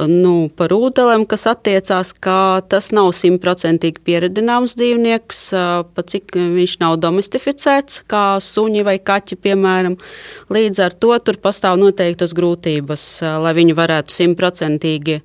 Nu, 0.00 0.48
par 0.58 0.72
ūdelēm, 0.74 1.22
kas 1.30 1.46
attiecās, 1.50 2.10
ka 2.18 2.62
tas 2.70 2.90
nav 2.94 3.12
simtprocentīgi 3.14 4.02
pieredzināms 4.04 4.74
dzīvnieks, 4.78 5.42
pat 5.94 6.10
cik 6.10 6.34
viņš 6.34 6.76
nav 6.82 6.96
domestificēts, 7.02 8.02
kā 8.10 8.24
suņi 8.42 8.82
vai 8.86 8.96
kaķi, 8.98 9.38
piemēram. 9.44 9.96
Līdz 10.54 10.82
ar 10.82 10.96
to 10.98 11.14
tur 11.22 11.38
pastāv 11.42 11.78
noteiktas 11.78 12.34
grūtības, 12.34 13.04
lai 13.44 13.52
viņi 13.54 13.76
varētu 13.78 14.14
simtprocentīgi 14.14 15.20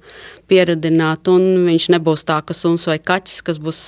pieredzināt, 0.50 1.30
un 1.30 1.66
viņš 1.66 1.90
nebūs 1.94 2.26
tā, 2.30 2.40
ka 2.46 2.54
suns 2.58 2.86
vai 2.90 3.00
kaķis, 3.02 3.42
kas 3.46 3.60
būs 3.62 3.82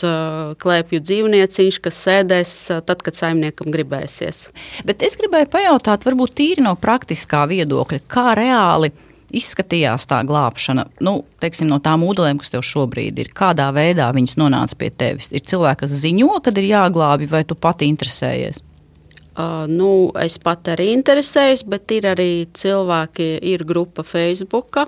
klēpju 0.61 1.01
dzīvnieciņš, 1.05 1.79
kas 1.85 2.01
sēdēs 2.07 2.55
tad, 2.89 3.05
kad 3.05 3.17
saimniekam 3.17 3.69
gribēsies. 3.73 4.47
Bet 4.85 5.05
es 5.05 5.17
gribēju 5.21 5.49
pajautāt, 5.53 6.09
varbūt 6.09 6.35
tīri 6.41 6.65
no 6.65 6.73
praktiskā 6.77 7.45
viedokļa, 7.53 8.03
kā 8.09 8.27
reāli 8.37 8.93
izskatījās 9.37 10.07
tā 10.09 10.21
glābšana? 10.27 10.87
Nu, 11.03 11.21
teiksim, 11.43 11.69
no 11.71 11.79
tām 11.83 12.03
ūdeņiem, 12.07 12.41
kas 12.41 12.53
tev 12.53 12.65
šobrīd 12.67 13.21
ir, 13.23 13.31
kādā 13.37 13.69
veidā 13.75 14.09
viņas 14.15 14.37
nonāca 14.41 14.77
pie 14.79 14.91
tevis? 14.91 15.31
Ir 15.31 15.45
cilvēki, 15.47 15.83
kas 15.83 15.95
ziņo, 16.03 16.33
kad 16.45 16.59
ir 16.61 16.69
jāglābj, 16.71 17.29
vai 17.31 17.43
tu 17.47 17.57
pati 17.59 17.89
interesējies? 17.91 18.61
Uh, 19.31 19.63
nu, 19.71 20.11
es 20.19 20.35
pat 20.43 20.67
arī 20.73 20.89
interesējos, 20.91 21.63
bet 21.71 21.91
ir 21.95 22.09
arī 22.11 22.31
cilvēki, 22.51 23.29
ir 23.47 23.63
grupa 23.67 24.03
Facebook, 24.03 24.81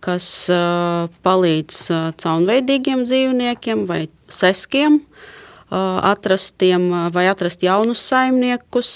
kas 0.00 0.26
uh, 0.48 1.10
palīdz 1.20 1.82
uh, 1.92 2.06
caurveidīgiem 2.16 3.04
dzīvniekiem 3.04 3.84
vai 3.90 4.06
seskiem 4.32 5.02
uh, 5.02 6.00
atrast, 6.08 6.56
tiem, 6.62 6.88
vai 7.12 7.26
atrast 7.28 7.60
jaunus 7.62 8.00
saimniekus, 8.08 8.94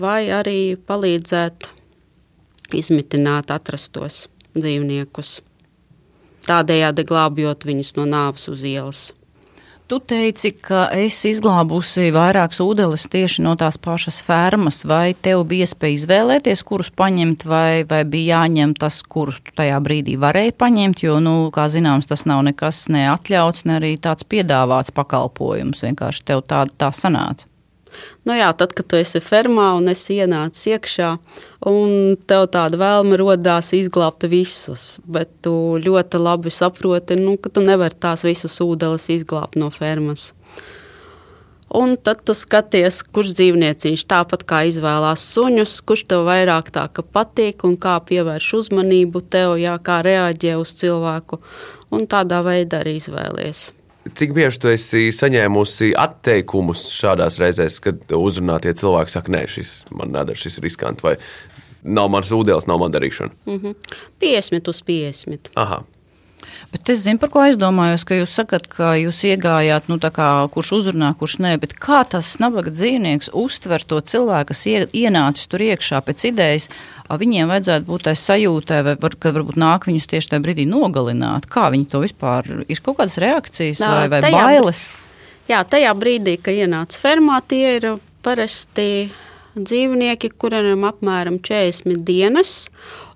vai 0.00 0.30
arī 0.32 0.62
palīdzēt 0.88 1.68
izmitināt 2.78 3.50
atrastos 3.54 4.26
dzīvniekus, 4.56 5.38
tādējādi 6.48 7.06
glābjot 7.06 7.66
viņus 7.68 7.96
no 7.98 8.06
nāves 8.10 8.48
uz 8.50 8.66
ielas. 8.66 9.08
Tu 9.90 9.96
teici, 10.06 10.52
ka 10.54 10.84
esi 10.94 11.32
izglābusi 11.34 12.12
vairākas 12.14 12.60
ūdeles 12.62 13.08
tieši 13.10 13.42
no 13.42 13.56
tās 13.58 13.74
pašas 13.74 14.20
fermas. 14.22 14.84
Vai 14.86 15.16
tev 15.18 15.42
bija 15.50 15.66
iespēja 15.66 15.96
izvēlēties, 15.96 16.62
kurus 16.62 16.92
paņemt, 16.94 17.42
vai, 17.50 17.82
vai 17.90 18.04
bija 18.06 18.36
jāņem 18.38 18.76
tas, 18.78 19.00
kurus 19.02 19.40
tu 19.42 19.50
tajā 19.58 19.80
brīdī 19.82 20.14
varēji 20.22 20.54
paņemt? 20.62 21.02
Jo, 21.02 21.18
nu, 21.18 21.34
kā 21.50 21.66
zināms, 21.74 22.06
tas 22.06 22.22
nav 22.22 22.44
nekas 22.46 22.84
neatļauts, 22.86 23.66
ne 23.66 23.80
arī 23.80 23.96
tāds 23.98 24.28
piedāvāts 24.30 24.94
pakalpojums. 24.94 25.82
Vienkārši 25.88 26.22
tev 26.30 26.46
tā, 26.46 26.68
tā 26.70 26.94
sanāca. 26.94 27.50
Nu 28.28 28.36
jā, 28.36 28.50
tad, 28.56 28.74
kad 28.76 28.88
tu 28.90 28.98
esi 29.00 29.22
fermā 29.24 29.70
un 29.78 29.90
esi 29.92 30.18
ienācis 30.20 30.68
iekšā, 30.74 31.10
un 31.70 32.16
tev 32.30 32.48
tāda 32.54 32.80
vēlme 32.80 33.18
radās 33.20 33.72
izglābt 33.76 34.26
visus, 34.30 34.98
bet 35.04 35.32
tu 35.44 35.54
ļoti 35.80 36.20
labi 36.20 36.52
saproti, 36.54 37.18
nu, 37.20 37.36
ka 37.40 37.52
tu 37.52 37.64
nevari 37.64 37.96
tās 38.00 38.26
visas 38.28 38.60
ūdenes 38.64 39.10
izglābt 39.16 39.58
no 39.60 39.70
fermas. 39.74 40.30
Un 41.70 41.94
tad 42.02 42.24
tu 42.26 42.34
skaties, 42.34 42.96
kurš 43.14 43.36
dzīvnieciņš 43.38 44.02
tāpat 44.10 44.42
kā 44.42 44.64
izvēlās 44.66 45.22
suņus, 45.36 45.76
kurš 45.86 46.02
tev 46.10 46.24
vairāk 46.26 46.72
tā 46.74 46.88
patīk 47.14 47.62
un 47.68 47.76
kā 47.78 47.94
pievērš 48.08 48.48
uzmanību 48.64 49.22
tev, 49.30 49.54
jā, 49.62 49.76
kā 49.78 50.00
reaģē 50.02 50.56
uz 50.58 50.74
cilvēku. 50.82 51.38
Un 51.94 52.10
tādā 52.10 52.42
veidā 52.42 52.82
arī 52.82 52.98
izvēlies. 52.98 53.68
Cik 54.14 54.32
bieži 54.36 54.60
tu 54.60 54.70
esi 54.72 55.08
saņēmusi 55.14 55.92
atteikumus 55.98 56.88
šādās 56.94 57.38
reizēs, 57.40 57.78
kad 57.84 58.02
uzrunā 58.16 58.58
tie 58.62 58.74
cilvēki, 58.76 59.14
saka, 59.14 59.32
nē, 59.32 59.44
šis 59.50 59.72
man 59.94 60.12
nedara, 60.14 60.38
šis 60.38 60.58
ir 60.58 60.66
riskanti, 60.66 61.04
vai 61.06 61.16
nav 61.84 62.10
mans 62.12 62.32
ūdens, 62.34 62.68
nav 62.70 62.82
man 62.82 62.92
darīšana? 62.92 63.32
Mm 63.46 63.58
-hmm. 63.58 63.74
50 64.20 64.68
uz 64.68 64.82
50. 64.82 65.52
Aha. 65.54 65.82
Bet 66.70 66.86
es 66.92 67.00
zinu, 67.02 67.18
par 67.18 67.32
ko 67.34 67.40
aizdomājos, 67.42 68.04
ka 68.06 68.14
jūs 68.14 68.30
sakat, 68.38 68.68
ka 68.70 68.92
jūs 68.94 69.24
iegājāt, 69.26 69.88
nu, 69.90 69.96
kā, 69.98 70.28
kurš 70.54 70.70
uzrunā, 70.76 71.08
kurš 71.18 71.40
nē, 71.42 71.56
bet 71.58 71.74
kā 71.74 72.04
tas 72.06 72.36
nabaga 72.38 72.70
dzīvnieks 72.70 73.32
uztver 73.34 73.82
to 73.82 73.98
cilvēku, 73.98 74.52
kas 74.52 74.62
ienācis 74.70 75.50
tur 75.50 75.64
iekšā 75.66 75.98
pēc 76.06 76.28
idejas, 76.30 76.68
viņiem 77.10 77.50
vajadzētu 77.50 77.88
būt 77.88 78.06
tai 78.06 78.14
sajūtai, 78.14 78.78
vai 78.86 78.94
var, 79.02 79.16
ka 79.18 79.32
varbūt 79.34 79.58
nāk 79.58 79.88
viņus 79.90 80.06
tieši 80.12 80.30
tajā 80.30 80.44
brīdī 80.46 80.68
nogalināt. 80.70 81.50
Kā 81.50 81.72
viņi 81.74 81.88
to 81.90 82.04
vispār 82.04 82.46
ir 82.62 82.84
kaut 82.84 83.00
kādas 83.00 83.18
reakcijas 83.18 83.82
Nā, 83.82 83.90
vai, 83.96 84.06
vai 84.14 84.22
tajā, 84.28 84.44
bailes? 84.46 84.84
Jā, 85.50 85.64
tajā 85.66 85.96
brīdī, 85.98 86.36
kad 86.38 86.54
ienāca 86.54 87.02
fermā, 87.02 87.40
tie 87.50 87.80
ir 87.80 87.88
parasti 88.22 89.10
dzīvnieki, 89.56 90.30
kuriem 90.40 90.68
ir 90.72 90.88
apmēram 90.90 91.38
40 91.42 92.04
dienas. 92.06 92.52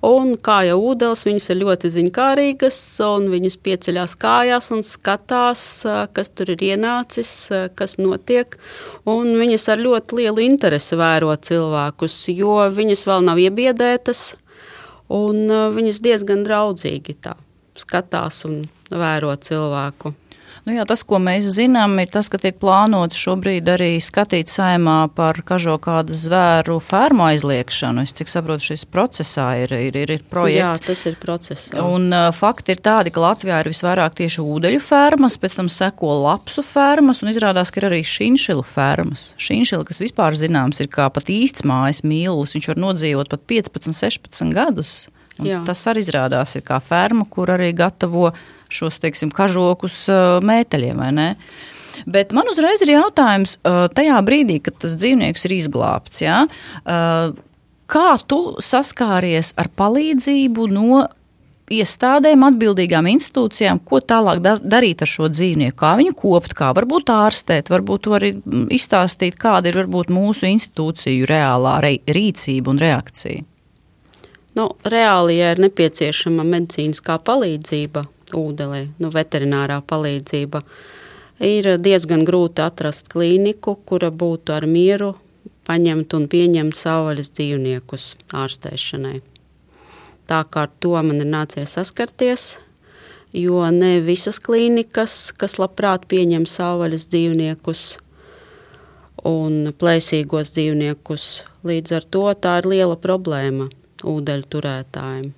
Un, 0.04 0.34
kā 0.36 0.58
jau 0.68 0.76
ūdens, 0.90 1.22
viņas 1.24 1.46
ir 1.52 1.60
ļoti 1.62 1.90
ziņkārīgas, 1.94 2.78
un 3.06 3.30
viņas 3.32 3.56
pieceļās 3.64 4.16
kājās 4.20 4.70
un 4.74 4.82
skatās, 4.84 5.62
kas 6.16 6.32
tur 6.36 6.52
ir 6.52 6.64
ienācis, 6.74 7.32
kas 7.78 7.96
notiek. 8.00 8.58
Un 9.08 9.32
viņas 9.40 9.68
ar 9.72 9.80
ļoti 9.84 10.20
lielu 10.20 10.44
interesi 10.44 10.98
vēro 11.00 11.32
cilvēkus, 11.36 12.18
jo 12.34 12.58
viņas 12.74 13.06
vēl 13.08 13.24
nav 13.30 13.40
iebiedētas, 13.46 14.26
un 15.14 15.46
viņas 15.78 16.04
diezgan 16.04 16.44
draudzīgi 16.44 17.16
tā 17.24 17.38
skatās 17.78 18.44
un 18.48 18.62
vēro 18.92 19.32
cilvēku. 19.40 20.14
Nu 20.64 20.72
jā, 20.72 20.84
tas, 20.88 21.02
ko 21.04 21.18
mēs 21.20 21.44
zinām, 21.58 21.98
ir 22.00 22.08
tas, 22.08 22.30
ka 22.32 22.38
tiek 22.40 22.56
plānots 22.56 23.18
šobrīd 23.20 23.66
arī 23.68 23.90
skatīt 24.00 24.48
saimā 24.48 25.10
par 25.12 25.42
kažo 25.44 25.74
kādu 25.82 26.16
zvēru 26.16 26.78
fermu 26.80 27.26
aizliekšanu. 27.26 28.06
Es 28.06 28.14
cik 28.16 28.32
saprotu, 28.32 28.70
šis 28.70 28.86
procesā 28.88 29.50
ir, 29.60 29.74
ir, 29.76 29.98
ir, 30.00 30.14
ir 30.16 30.24
projekts. 30.30 30.80
Jā, 30.80 30.86
tas 30.86 31.04
ir 31.10 31.18
procesā. 31.20 31.84
Un 31.84 32.08
uh, 32.08 32.30
fakti 32.32 32.72
ir 32.72 32.80
tādi, 32.84 33.12
ka 33.12 33.26
Latvijā 33.26 33.60
ir 33.60 33.70
visvairāk 33.74 34.16
tieši 34.22 34.40
ūdeļu 34.40 34.80
fermas, 34.86 35.36
pēc 35.42 35.58
tam 35.60 35.68
seko 35.68 36.16
lapsu 36.22 36.64
fermas 36.64 37.20
un 37.20 37.34
izrādās, 37.34 37.68
ka 37.68 37.82
ir 37.82 37.90
arī 37.90 38.00
šinšilu 38.08 38.64
fermas. 38.64 39.34
Šinšila, 39.36 39.84
kas 39.84 40.00
vispār 40.00 40.40
zināms, 40.40 40.80
ir 40.80 40.88
kā 40.88 41.10
pat 41.12 41.28
īsts 41.28 41.68
mājas 41.68 42.00
mīlus, 42.08 42.56
viņš 42.56 42.72
var 42.72 42.84
nodzīvot 42.88 43.36
pat 43.36 43.44
15, 43.52 43.92
16 44.00 44.56
gadus. 44.56 44.96
Tas 45.68 45.86
arī 45.90 46.00
izrādās 46.04 46.56
ir 46.56 46.64
kā 46.64 46.80
ferma, 46.80 47.26
kur 47.28 47.52
arī 47.52 47.72
gatavo 47.76 48.30
šos 48.74 49.00
teiksim, 49.02 49.32
kažokus 49.34 50.04
mēteļiem. 50.44 51.02
Bet 52.10 52.34
man 52.34 52.50
uzreiz 52.50 52.82
ir 52.82 52.96
jautājums, 52.96 53.58
tajā 53.64 54.20
brīdī, 54.26 54.60
kad 54.66 54.78
tas 54.82 54.96
dzīvnieks 54.98 55.46
ir 55.46 55.58
izglābts, 55.60 56.24
ja, 56.24 56.44
kā 57.86 58.08
tu 58.26 58.40
saskāries 58.64 59.52
ar 59.60 59.70
palīdzību 59.78 60.66
no 60.74 61.04
iestādēm, 61.72 62.42
atbildīgām 62.44 63.06
institūcijām, 63.14 63.80
ko 63.88 64.00
tālāk 64.04 64.42
darīt 64.42 65.00
ar 65.04 65.08
šo 65.08 65.30
dzīvnieku, 65.32 65.76
kā 65.80 65.94
viņu 66.00 66.12
kopt, 66.18 66.52
kā 66.58 66.72
varbūt 66.76 67.12
ārstēt, 67.14 67.70
varbūt 67.72 68.10
arī 68.18 68.34
izstāstīt, 68.74 69.38
kāda 69.40 69.70
ir 69.70 69.80
varbūt 69.80 70.12
mūsu 70.12 70.50
institūciju 70.50 71.28
reālā 71.30 71.78
rīcība 71.84 72.74
un 72.74 72.82
reakcija. 72.82 73.46
Nu, 74.54 74.68
reāli, 74.86 75.40
ja 75.40 75.54
ir 75.54 75.62
nepieciešama 75.64 76.44
medicīniskā 76.46 77.16
palīdzība, 77.26 78.04
ūdelē, 78.34 78.82
nu, 79.00 79.10
veterinārā 79.14 79.80
palīdzība. 79.86 80.62
Ir 81.44 81.74
diezgan 81.82 82.22
grūti 82.26 82.62
atrast 82.62 83.10
klīniku, 83.12 83.76
kura 83.86 84.10
būtu 84.14 84.54
ar 84.54 84.66
mieru 84.70 85.14
paņemt 85.66 86.14
un 86.16 86.26
pieņemt 86.30 86.76
savvaļas 86.78 87.32
dzīvniekus 87.34 88.10
ārstēšanai. 88.36 89.18
Tā 90.28 90.40
kā 90.48 90.64
ar 90.66 90.72
to 90.80 90.94
man 91.04 91.20
ir 91.20 91.28
nācies 91.28 91.74
saskarties, 91.76 92.46
jo 93.36 93.64
ne 93.74 93.98
visas 94.04 94.40
klīnikas, 94.40 95.34
kas 95.36 95.58
labprāt 95.60 96.06
pieņem 96.08 96.46
savvaļas 96.48 97.08
dzīvniekus 97.12 97.84
un 99.28 99.72
plēsīgos 99.80 100.52
dzīvniekus, 100.56 101.28
līdz 101.64 101.96
ar 101.98 102.10
to 102.16 102.26
tā 102.40 102.58
ir 102.60 102.70
liela 102.74 102.96
problēma 103.00 103.70
ūdeņu 104.04 104.52
turētājiem. 104.52 105.32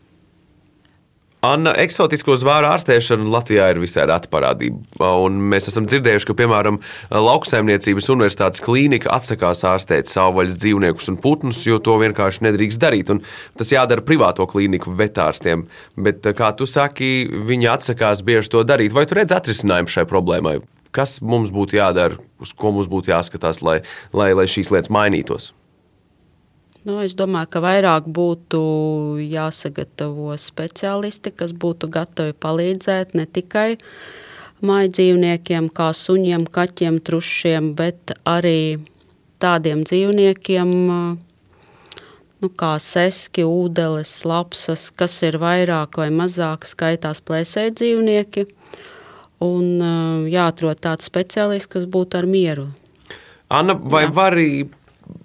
Anna, 1.47 1.73
eksotisko 1.79 2.35
zvēru 2.41 2.69
ārstēšana 2.73 3.27
Latvijā 3.31 3.69
ir 3.71 3.81
visai 3.83 4.07
reta 4.09 4.31
parādība. 4.33 5.11
Un 5.23 5.39
mēs 5.53 5.69
esam 5.71 5.87
dzirdējuši, 5.89 6.29
ka, 6.31 6.37
piemēram, 6.41 6.79
Lauksaimniecības 7.13 8.09
universitātes 8.15 8.65
klīnika 8.65 9.13
atsakās 9.15 9.63
ārstēt 9.69 10.11
savvaļas 10.11 10.57
dzīvniekus 10.63 11.11
un 11.13 11.19
putnus, 11.23 11.61
jo 11.69 11.79
to 11.83 11.99
vienkārši 12.03 12.47
nedrīkst 12.49 12.83
darīt. 12.83 13.13
Un 13.15 13.23
tas 13.59 13.71
jādara 13.75 14.05
privāto 14.07 14.47
klīniku 14.51 14.95
vetārstiem. 14.99 15.67
Bet, 16.09 16.27
kā 16.39 16.51
tu 16.57 16.67
saki, 16.71 17.13
viņi 17.51 17.71
atsakās 17.77 18.25
bieži 18.27 18.55
to 18.57 18.65
darīt. 18.67 18.97
Vai 18.97 19.07
tu 19.07 19.19
redz 19.21 19.37
atrisinājumu 19.37 19.93
šai 19.93 20.07
problēmai? 20.11 20.59
Kas 20.97 21.19
mums 21.21 21.53
būtu 21.53 21.77
jādara, 21.77 22.17
uz 22.41 22.57
ko 22.57 22.73
mums 22.73 22.89
būtu 22.91 23.13
jāskatās, 23.13 23.61
lai, 23.67 23.83
lai, 24.17 24.33
lai 24.39 24.49
šīs 24.51 24.73
lietas 24.73 24.93
mainītos? 24.95 25.53
Nu, 26.87 27.01
es 27.03 27.17
domāju, 27.19 27.49
ka 27.51 27.61
vairāk 27.65 28.05
būtu 28.15 28.59
jāsagatavo 29.19 30.37
speciālisti, 30.39 31.33
kas 31.35 31.51
būtu 31.51 31.89
gatavi 31.91 32.37
palīdzēt 32.39 33.17
ne 33.19 33.25
tikai 33.27 33.73
māju 34.63 34.93
dzīvniekiem, 34.95 35.67
kā 35.75 35.89
suņiem, 35.91 36.45
kaķiem, 36.47 37.01
trušiem, 37.03 37.73
bet 37.75 38.15
arī 38.23 38.79
tādiem 39.43 39.83
dzīvniekiem, 39.83 40.73
nu, 42.45 42.53
kā 42.63 42.73
seski, 42.79 43.43
ūdeles, 43.43 44.15
lapsas, 44.23 44.87
kas 44.95 45.19
ir 45.27 45.43
vairāk 45.43 45.99
vai 45.99 46.13
mazāk 46.15 46.71
skaitās 46.71 47.19
plēsēji 47.27 47.77
dzīvnieki. 47.83 48.49
Un 49.43 49.83
jāatrod 50.31 50.87
tāds 50.87 51.11
speciālists, 51.11 51.69
kas 51.75 51.91
būtu 51.91 52.23
ar 52.23 52.31
mieru. 52.31 52.71
Anna, 53.51 53.75
vai 53.75 54.07
Jā. 54.07 54.15
var 54.15 54.39
arī 54.39 54.69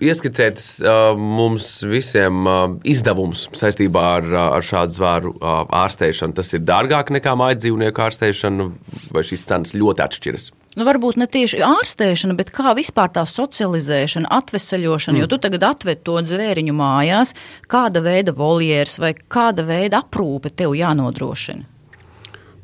ieskicēt 0.02 0.62
uh, 0.82 1.18
mums 1.18 1.68
visiem 1.88 2.46
uh, 2.48 2.64
izdevumus 2.88 3.48
saistībā 3.58 4.06
ar, 4.18 4.30
ar 4.58 4.66
šādu 4.66 4.98
zvēru 4.98 5.34
uh, 5.36 5.62
ārstēšanu? 5.84 6.36
Tas 6.38 6.52
ir 6.58 6.66
dārgāk 6.68 7.14
nekā 7.14 7.36
mājas 7.40 7.62
dzīvnieku 7.64 8.06
ārstēšana, 8.08 8.68
vai 9.14 9.24
šīs 9.28 9.46
cenas 9.50 9.76
ļoti 9.78 10.06
atšķiras? 10.08 10.50
Nu, 10.80 10.86
varbūt 10.88 11.18
ne 11.20 11.28
tieši 11.28 11.60
ārstēšana, 11.68 12.38
bet 12.40 12.54
kā 12.56 12.72
vispār 12.78 13.12
tā 13.12 13.26
socializēšana, 13.28 14.30
atvesaļošana. 14.32 15.18
Mm. 15.18 15.24
Jo 15.26 15.32
tu 15.34 15.42
tagad 15.44 15.66
atved 15.68 16.06
to 16.08 16.16
zvēriņu 16.32 16.76
mājās, 16.78 17.36
kāda 17.72 18.04
veida 18.06 18.32
voljērs 18.38 18.96
vai 19.04 19.12
kāda 19.20 19.68
veida 19.68 20.00
aprūpe 20.06 20.54
tev 20.56 20.78
jānodrošina. 20.80 21.68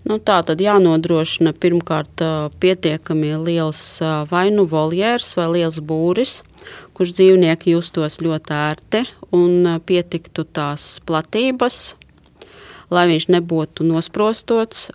Nu, 0.08 0.22
tā 0.24 0.38
tad 0.48 0.62
jānodrošina 0.64 1.52
pirmkārt 1.52 2.22
pietiekami 2.64 3.34
liels 3.44 3.82
vai 4.30 4.46
nu 4.56 4.64
voljērs 4.72 5.34
vai 5.36 5.48
liels 5.58 5.82
būris, 5.84 6.38
kurš 6.98 7.14
dzīvnieki 7.20 7.76
justos 7.76 8.18
ļoti 8.26 8.54
ērti 8.58 9.04
un 9.38 9.78
pietiktu 9.86 10.48
tās 10.50 10.98
platības, 11.06 11.96
lai 12.90 13.06
viņš 13.12 13.30
nebūtu 13.38 13.86
nosprostots. 13.86 14.88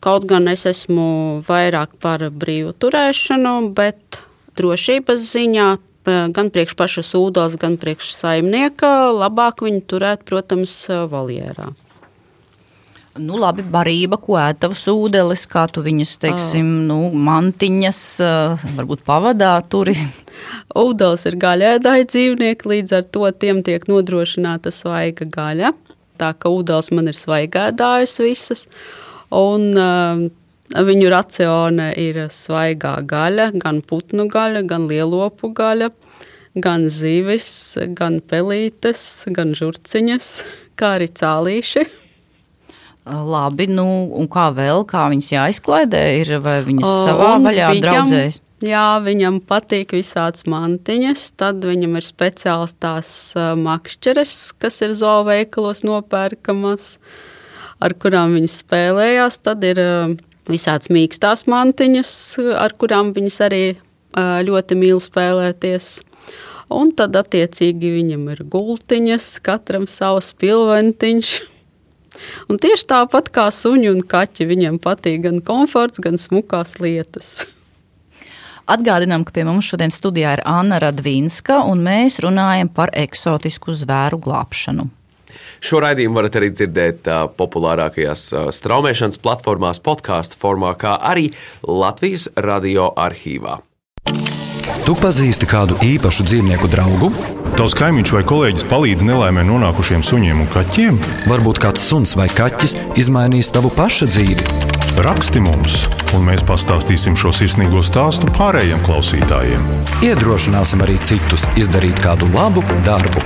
Kaut 0.00 0.26
gan 0.28 0.48
es 0.48 0.66
esmu 0.68 1.42
vairāk 1.46 1.96
par 2.00 2.24
brīvu 2.30 2.72
turēšanu, 2.80 3.56
bet 3.76 4.20
drošības 4.56 5.24
ziņā 5.32 5.68
gan 6.06 6.52
priekš 6.54 6.76
pašas 6.78 7.14
ūdens, 7.18 7.58
gan 7.60 7.76
priekš 7.80 8.14
saimnieka 8.16 8.92
labāk 9.16 9.64
viņu 9.66 9.82
turēt, 9.90 10.22
protams, 10.28 10.78
voljērā. 11.10 11.72
Nu, 13.16 13.38
labi, 13.40 13.64
barība, 13.64 14.18
ko 14.20 14.36
ētavas 14.40 14.82
ūdeles, 14.92 15.46
kā 15.48 15.64
tu 15.72 15.82
viņas, 15.84 16.12
teiksim, 16.20 16.66
oh. 16.66 16.86
nu, 16.90 16.98
mantiņas, 17.26 18.00
varbūt 18.76 19.04
pavadā 19.06 19.54
turi. 19.72 19.96
Ūdens 20.84 21.24
ir 21.28 21.38
gaļēdāji 21.40 22.08
dzīvnieki, 22.12 22.70
līdz 22.72 22.96
ar 22.98 23.06
to 23.08 23.28
tiem 23.40 23.62
tiek 23.66 23.86
nodrošināta 23.88 24.72
svaiga 24.74 25.28
gaļa. 25.32 25.72
Tā 26.20 26.32
ka 26.36 26.52
ūdens 26.52 26.92
man 26.96 27.08
ir 27.12 27.16
svaigēdājas 27.16 28.18
visas. 28.24 28.66
Un, 29.32 29.70
uh, 29.76 30.26
Viņu 30.66 31.10
racione 31.12 31.92
ir 31.94 32.16
svaigā 32.34 32.96
gaļa, 33.06 33.52
gan 33.62 33.76
putnu 33.86 34.24
gaļa, 34.26 34.64
gan 34.66 34.88
lielopu 34.90 35.52
gaļa, 35.54 35.92
gan 36.58 36.88
zivis, 36.90 37.76
gan 37.94 38.18
pelītes, 38.18 39.04
gan 39.30 39.54
žurciņas, 39.54 40.32
kā 40.74 40.96
arī 40.98 41.06
cālīši. 41.22 41.86
Labi, 43.06 43.68
nu, 43.70 43.86
un 44.18 44.26
kā 44.26 44.48
vēl, 44.50 44.82
kā 44.90 45.04
viņas 45.12 45.28
jāizklaidē, 45.30 46.02
ir 46.24 46.32
vai 46.42 46.58
viņas 46.66 46.88
o, 46.88 46.94
savā 47.06 47.28
vaļā 47.38 47.68
viņam, 47.70 47.84
draudzēs? 47.84 48.40
Jā, 48.66 48.96
viņam 49.04 49.38
patīk 49.46 49.94
visādas 49.94 50.46
mantiņas, 50.50 51.22
tad 51.38 51.62
viņam 51.68 52.00
ir 52.00 52.06
speciāls 52.06 52.74
tās 52.82 53.10
makšķeres, 53.36 54.34
kas 54.58 54.80
ir 54.82 54.96
zooveikalos 54.98 55.84
nopērkamas. 55.86 56.96
Ar 57.84 57.92
kurām 58.00 58.32
viņi 58.32 58.48
spēlējās. 58.48 59.36
Tad 59.44 59.64
ir 59.68 59.78
visādas 60.48 60.88
mīkstās 60.90 61.44
mantiņas, 61.52 62.12
ar 62.56 62.72
kurām 62.80 63.12
viņas 63.14 63.40
arī 63.46 63.64
ļoti 64.16 64.78
mīl 64.80 65.02
spēlēties. 65.04 65.90
Un 66.74 66.90
tad, 66.98 67.14
attiecīgi, 67.14 67.92
viņam 68.00 68.24
ir 68.32 68.40
gultiņas, 68.50 69.36
katram 69.46 69.86
savs 69.90 70.32
pilventiņš. 70.40 71.36
Un 72.50 72.60
tieši 72.62 72.88
tāpat 72.92 73.30
kā 73.34 73.48
suņi 73.52 73.90
un 73.92 74.00
kaķi, 74.06 74.48
viņiem 74.48 74.80
patīk 74.82 75.22
gan 75.26 75.42
komforts, 75.44 76.02
gan 76.02 76.18
smukās 76.20 76.78
lietas. 76.82 77.46
Atgādinām, 78.66 79.22
ka 79.22 79.30
pie 79.30 79.44
mums 79.46 79.68
šodien 79.70 79.92
studijā 79.94 80.32
ir 80.34 80.42
Anna 80.50 80.80
Radvīnska, 80.82 81.60
un 81.70 81.84
mēs 81.86 82.18
runājam 82.24 82.72
par 82.74 82.90
eksotisku 82.98 83.74
zvēru 83.76 84.18
glābšanu. 84.24 84.88
Šo 85.62 85.80
raidījumu 85.84 86.18
varat 86.18 86.36
arī 86.40 86.50
dzirdēt 86.54 87.06
uh, 87.06 87.22
populārākajās 87.38 88.26
uh, 88.34 88.48
straumēšanas 88.54 89.22
platformās, 89.22 89.80
podkāstu 89.84 90.38
formā, 90.40 90.74
kā 90.78 90.96
arī 90.98 91.30
Latvijas 91.62 92.28
radio 92.36 92.90
arhīvā. 92.98 93.60
Tu 94.86 94.94
pazīsti 94.98 95.48
kādu 95.50 95.78
īpašu 95.82 96.26
dzīvnieku 96.26 96.70
draugu? 96.70 97.10
Tavs 97.54 97.74
kaimiņš 97.78 98.12
vai 98.16 98.22
kolēģis 98.26 98.66
palīdz 98.66 99.04
nelaimē 99.06 99.44
nonākušiem 99.46 100.02
suņiem 100.06 100.42
un 100.42 100.48
kaķiem? 100.50 100.98
Varbūt 101.30 101.60
kāds 101.62 101.84
suns 101.86 102.16
vai 102.18 102.26
kaķis 102.32 102.74
izmainīs 102.98 103.52
tavu 103.54 103.70
pašu 103.76 104.08
dzīvi. 104.10 104.46
Raksti 105.06 105.42
mums, 105.44 105.76
un 106.16 106.26
mēs 106.26 106.42
pastāstīsim 106.48 107.14
šo 107.20 107.30
sirsnīgo 107.36 107.82
stāstu 107.86 108.26
pārējiem 108.34 108.82
klausītājiem. 108.86 109.62
Iedrošināsim 110.08 110.82
arī 110.82 110.96
citus 111.04 111.46
izdarīt 111.60 112.00
kādu 112.02 112.26
labu 112.34 112.64
darbu. 112.86 113.22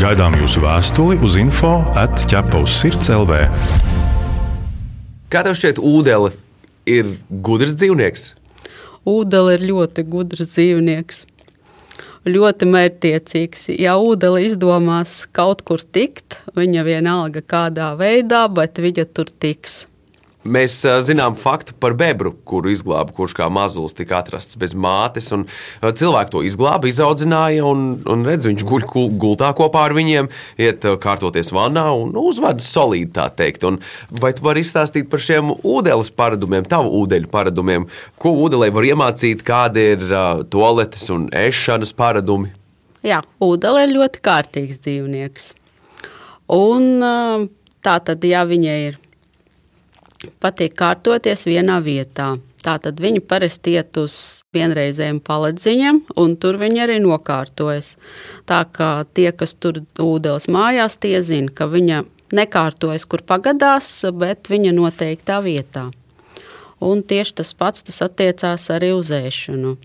Gaidām 0.00 0.38
jūsu 0.40 0.62
vēstuli 0.64 1.18
uz 1.26 1.36
info 1.42 1.74
atķepaus 2.00 2.78
sirds 2.80 3.12
LV. 3.12 3.42
Kā 5.32 5.42
tev 5.44 5.58
šķiet, 5.58 5.82
ūdele 5.82 6.32
ir 6.88 7.18
gudrs 7.28 7.76
dzīvnieks? 7.76 8.30
Ūdele 9.08 9.56
ir 9.56 9.66
ļoti 9.72 10.04
gudrs 10.06 10.54
dzīvnieks. 10.54 11.24
Ļoti 12.22 12.66
mērķtiecīgs. 12.70 13.64
Ja 13.82 13.96
ūdele 13.98 14.44
izdomās 14.46 15.24
kaut 15.34 15.64
kur 15.66 15.82
tikt, 15.82 16.38
viņa 16.54 16.84
vienalga 16.86 17.42
kādā 17.42 17.88
veidā, 17.98 18.44
bet 18.46 18.78
viņa 18.78 19.08
tur 19.10 19.32
tiks. 19.42 19.88
Mēs 20.42 20.80
zinām 21.06 21.36
faktu 21.38 21.74
par 21.78 21.94
bebru, 21.94 22.32
kuru 22.48 22.72
izglāba, 22.72 23.12
kurš 23.14 23.36
kā 23.38 23.46
mazulis 23.52 23.94
tika 23.94 24.18
atrasts 24.18 24.58
bez 24.58 24.72
mātes. 24.74 25.28
Cilvēki 25.78 26.32
to 26.32 26.42
izglāba, 26.42 26.88
izaudzināja, 26.90 27.62
un, 27.68 28.00
un 28.10 28.24
redz, 28.26 28.48
viņš 28.50 28.64
guļ 28.66 28.86
gultā 29.22 29.52
kopā 29.54 29.84
ar 29.86 29.94
viņiem, 29.94 30.30
iet 30.58 30.82
kārtoties 31.02 31.52
vannā 31.54 31.84
un 31.94 32.16
uzvedas 32.18 32.66
solīdi, 32.74 33.12
tā 33.14 33.28
teikt. 33.38 33.68
Un 33.68 33.78
vai 34.10 34.32
tu 34.34 34.42
vari 34.42 34.64
izstāstīt 34.66 35.06
par 35.12 35.22
šiem 35.22 35.54
ūdeņu 35.54 36.10
paradumiem, 36.18 36.66
tavu 36.66 36.90
ūdeņu 37.04 37.30
paradumiem, 37.30 37.86
ko 38.18 38.34
ūdelē 38.42 38.72
var 38.74 38.88
iemācīt, 38.90 39.46
kādi 39.46 39.86
ir 39.94 40.04
uh, 40.10 40.42
toaletes 40.50 41.06
un 41.14 41.28
ēšanas 41.30 41.94
paradumi? 41.94 42.50
Jā, 43.06 43.22
ūdele 43.42 43.86
ir 43.86 43.94
ļoti 43.94 44.26
kārtīgs 44.26 44.82
dzīvnieks. 44.82 45.48
Un 46.54 46.90
uh, 46.98 47.46
tā 47.86 47.96
tad, 48.02 48.26
ja 48.26 48.42
viņai 48.46 48.78
ir 48.90 49.01
patīk 50.42 50.74
kārtoties 50.78 51.46
vienā 51.48 51.78
vietā. 51.84 52.34
Tātad 52.62 53.00
viņi 53.02 53.24
parasti 53.26 53.74
iet 53.74 53.96
uz 53.98 54.14
vienreizējiem 54.54 55.18
paledziņiem, 55.26 55.98
un 56.22 56.36
tur 56.38 56.60
viņi 56.60 56.84
arī 56.84 56.98
nokārtojas. 57.02 57.96
Tā 58.46 58.62
kā 58.70 58.92
tie, 59.14 59.32
kas 59.34 59.56
tur 59.58 59.82
ūdens 59.98 60.46
mājās, 60.46 60.98
tie 61.02 61.18
zina, 61.26 61.50
ka 61.50 61.66
viņa 61.70 62.04
nekārtojas, 62.38 63.06
kur 63.10 63.24
pagadās, 63.26 63.90
bet 64.14 64.50
viņa 64.52 64.76
noteiktā 64.78 65.40
vietā. 65.42 65.88
Un 66.82 67.02
tieši 67.06 67.38
tas 67.42 67.52
pats 67.54 67.84
tas 67.86 68.02
attiecās 68.06 68.70
arī 68.74 68.92
uz 68.94 69.10
ēšanu. 69.14 69.76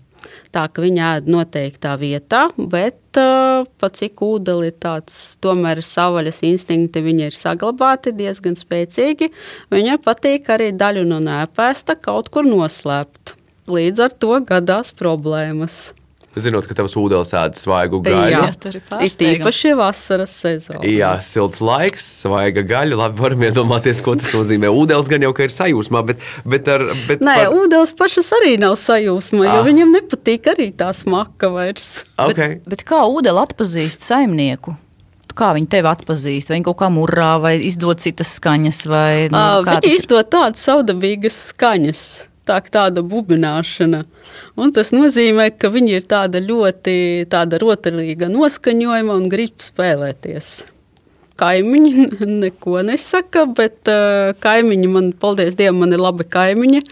Tā 0.54 0.64
ka 0.72 0.82
viņa 0.84 1.10
ēd 1.18 1.28
noteiktā 1.32 1.94
vietā, 2.00 2.46
bet 2.56 3.20
uh, 3.20 3.66
pat 3.80 3.98
cik 4.00 4.22
ūdeni 4.24 4.70
ir 4.70 4.78
tāds, 4.80 5.36
tomēr 5.44 5.82
savvaļas 5.84 6.42
instinkti 6.48 7.04
viņa 7.04 7.30
ir 7.30 7.38
saglabāti 7.38 8.14
diezgan 8.16 8.58
spēcīgi. 8.58 9.30
Viņai 9.74 9.98
patīk 10.04 10.48
arī 10.54 10.72
daļu 10.76 11.04
no 11.08 11.20
nēpēsta 11.24 11.98
kaut 12.00 12.32
kur 12.34 12.48
noslēpt. 12.48 13.36
Līdz 13.68 14.04
ar 14.06 14.14
to 14.16 14.38
gadās 14.48 14.94
problēmas 14.96 15.88
zinot, 16.44 16.66
ka 16.68 16.76
tavs 16.78 16.96
ūdens 16.98 17.32
ēd 17.36 17.58
svaigu 17.58 18.00
gaļu. 18.04 18.32
Jā, 18.32 18.42
tas 18.58 19.16
ir 19.18 19.38
īpaši 19.38 19.74
vasaras 19.78 20.34
sezonā. 20.42 20.82
Jā, 20.88 21.12
silts 21.24 21.62
laiks, 21.64 22.06
svaiga 22.24 22.64
gaļa. 22.66 22.98
Labi, 23.02 23.20
varam 23.22 23.44
iedomāties, 23.48 24.02
ko 24.04 24.16
tas 24.18 24.32
nozīmē. 24.34 24.70
Ūdens 24.72 25.10
gan 25.10 25.26
jau 25.26 25.32
ir 25.44 25.54
sajūsmā, 25.54 26.04
bet. 26.10 26.26
bet, 26.48 26.68
ar, 26.72 26.86
bet 27.08 27.24
Nē, 27.24 27.36
par... 27.44 27.56
ūdens 27.60 27.94
pašas 27.98 28.32
arī 28.40 28.56
nav 28.60 28.78
sajūsmā, 28.80 29.46
ah. 29.46 29.58
jo 29.58 29.68
viņam 29.68 29.94
nepatīk 29.98 30.50
arī 30.54 30.70
tā 30.76 30.90
smaka 30.96 31.52
vairs. 31.54 32.02
Okay. 32.18 32.58
Bet, 32.60 32.68
bet 32.74 32.86
kā 32.88 33.04
ūdeni 33.08 33.42
atpazīst 33.44 34.06
saimnieku? 34.06 34.76
Kā 35.38 35.52
viņi 35.54 35.68
tevi 35.70 35.86
atpazīst? 35.86 36.50
Viņi 36.50 36.66
kaut 36.66 36.80
kā 36.80 36.88
murrā 36.90 37.36
vai 37.42 37.54
izdod 37.62 38.02
citas 38.02 38.32
skaņas? 38.40 38.80
Vai, 38.90 39.12
nu, 39.30 39.38
à, 39.38 39.60
viņi 39.62 39.84
tas... 39.84 39.94
izdod 40.00 40.30
tādas 40.34 40.64
saudabīgas 40.66 41.36
skaņas. 41.52 42.02
Tā 42.48 42.58
tāda 42.72 43.04
bubināšana. 43.06 44.02
Un 44.58 44.72
tas 44.76 44.90
nozīmē, 44.94 45.50
ka 45.60 45.70
viņi 45.74 45.98
ir 45.98 46.08
tāda 46.10 46.42
ļoti 46.42 47.28
tāda 47.30 47.60
rotaļīga 47.62 48.30
noskaņojuma 48.32 49.16
un 49.20 49.28
grib 49.32 49.62
spēlēties. 49.62 50.50
Kaimiņi 51.38 52.08
neko 52.42 52.82
nesaka, 52.88 53.46
bet 53.58 53.90
uh, 53.92 54.34
kaimiņi 54.42 54.92
man, 54.92 55.14
paldies 55.22 55.58
Dievam, 55.58 55.84
man 55.84 55.94
ir 55.94 56.02
labi 56.02 56.26
kaimiņi. 56.26 56.84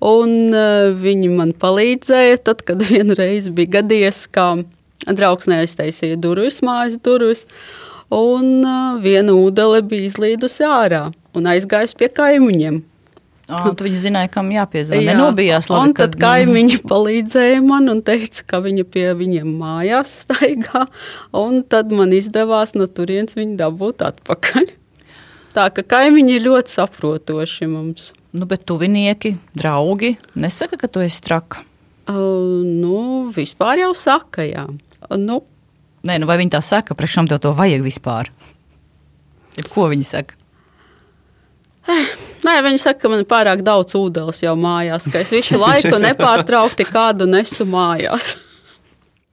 Un 0.00 0.54
uh, 0.56 0.90
viņi 0.96 1.28
man 1.34 1.52
palīdzēja, 1.60 2.40
tad, 2.48 2.64
kad 2.68 2.80
vienreiz 2.90 3.50
bija 3.52 3.80
gadījies, 3.80 4.24
ka 4.32 4.54
draugs 5.08 5.48
neaiztaisīja 5.50 6.18
durvis, 6.20 6.60
mājas 6.64 6.96
durvis, 7.04 7.46
un 8.12 8.60
uh, 8.64 9.00
viena 9.02 9.36
ūdele 9.36 9.82
bija 9.86 10.08
izlīdusi 10.08 10.64
ārā 10.66 11.08
un 11.36 11.50
aizgājusi 11.52 11.98
pie 12.00 12.08
kaimiņiem. 12.16 12.80
Oh, 13.50 13.70
tu 13.74 13.86
viņi 13.86 13.98
zināja, 14.04 14.30
kam 14.32 14.50
jāpiezvanīt. 14.54 15.04
Jā, 15.04 15.14
nenobijās 15.14 15.68
labi. 15.70 15.90
Un 15.90 15.94
tad 15.98 16.14
kad... 16.14 16.20
kaimiņi 16.22 16.80
palīdzēja 16.92 17.60
man 17.66 17.90
un 17.92 18.02
teica, 18.06 18.44
ka 18.46 18.62
viņa 18.64 18.86
pie 18.86 19.06
viņiem 19.18 19.50
mājās 19.60 20.14
staigā, 20.24 20.86
un 21.36 21.62
tad 21.66 21.90
man 21.94 22.14
izdevās 22.16 22.76
no 22.78 22.86
turienes 22.86 23.38
viņu 23.38 23.58
dabūt 23.60 24.06
atpakaļ. 24.06 24.70
Tā 25.56 25.66
ka 25.74 25.82
kaimiņi 25.96 26.36
ir 26.38 26.46
ļoti 26.46 26.76
saprotoši 26.76 27.70
mums. 27.70 28.12
Nu, 28.30 28.46
bet 28.46 28.62
tuvinieki, 28.70 29.34
draugi 29.58 30.14
nesaka, 30.38 30.78
ka 30.78 30.90
tu 30.90 31.02
esi 31.02 31.18
traka. 31.24 31.64
Uh, 32.10 32.62
nu, 32.62 33.30
vispār 33.34 33.82
jau 33.82 33.90
saka, 33.98 34.46
jā. 34.46 34.68
Nu, 35.18 35.42
Nē, 36.00 36.14
nu 36.16 36.24
vai 36.24 36.38
viņi 36.40 36.54
tā 36.54 36.62
saka, 36.64 36.94
priekš 36.96 37.18
kam 37.18 37.26
tev 37.28 37.42
to 37.44 37.50
vajag 37.52 37.82
vispār? 37.84 38.30
Jeb 39.58 39.66
ko 39.68 39.90
viņi 39.90 40.06
saka? 40.08 40.39
Nē, 41.88 42.60
viņi 42.64 42.80
saka, 42.80 43.02
ka 43.02 43.10
man 43.12 43.22
ir 43.22 43.28
pārāk 43.30 43.64
daudz 43.64 43.96
ūdens 43.98 44.42
jau 44.44 44.54
mājās, 44.56 45.08
ka 45.12 45.24
es 45.24 45.32
visu 45.34 45.60
laiku 45.60 45.96
nepārtraukti 46.08 46.88
kādu 46.88 47.28
nesu 47.28 47.68
mājās. 47.68 48.34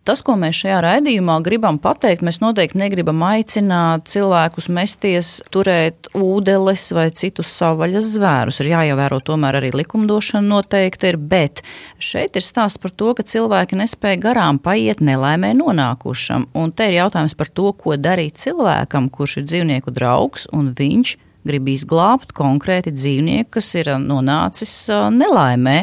Tas, 0.07 0.21
ko 0.23 0.37
mēs 0.39 0.61
šajā 0.61 0.77
raidījumā 0.85 1.33
gribam 1.43 1.75
pateikt, 1.83 2.21
mēs 2.23 2.37
noteikti 2.39 2.79
negribam 2.79 3.19
aicināt 3.27 4.05
cilvēkus 4.07 4.69
mesties, 4.71 5.31
turēt 5.51 6.07
ūdeles 6.15 6.85
vai 6.95 7.09
citus 7.11 7.51
savvaļas 7.57 8.13
zvērus. 8.13 8.61
Ir 8.63 8.69
jāievēro 8.71 9.19
tomēr 9.27 9.57
arī 9.59 9.73
likumdošana 9.75 10.47
noteikti 10.47 11.11
ir, 11.11 11.19
bet 11.19 11.59
šeit 11.99 12.39
ir 12.39 12.47
stāsts 12.47 12.79
par 12.79 12.95
to, 12.95 13.11
ka 13.19 13.27
cilvēki 13.27 13.81
nespēja 13.81 14.23
garām 14.29 14.63
paiet 14.63 15.03
nelaimē 15.03 15.51
nonākušam. 15.59 16.47
Un 16.55 16.71
te 16.71 16.87
ir 16.87 17.01
jautājums 17.01 17.35
par 17.35 17.51
to, 17.51 17.73
ko 17.75 17.99
darīt 17.99 18.39
cilvēkam, 18.39 19.11
kurš 19.11 19.41
ir 19.41 19.49
dzīvnieku 19.51 19.91
draugs 19.91 20.47
un 20.55 20.71
viņš 20.77 21.17
grib 21.47 21.69
izglābt 21.71 22.33
konkrēti 22.37 22.93
dzīvnieku, 22.95 23.49
kas 23.57 23.71
ir 23.79 23.91
nonācis 24.03 24.73
nelaimē. 25.15 25.77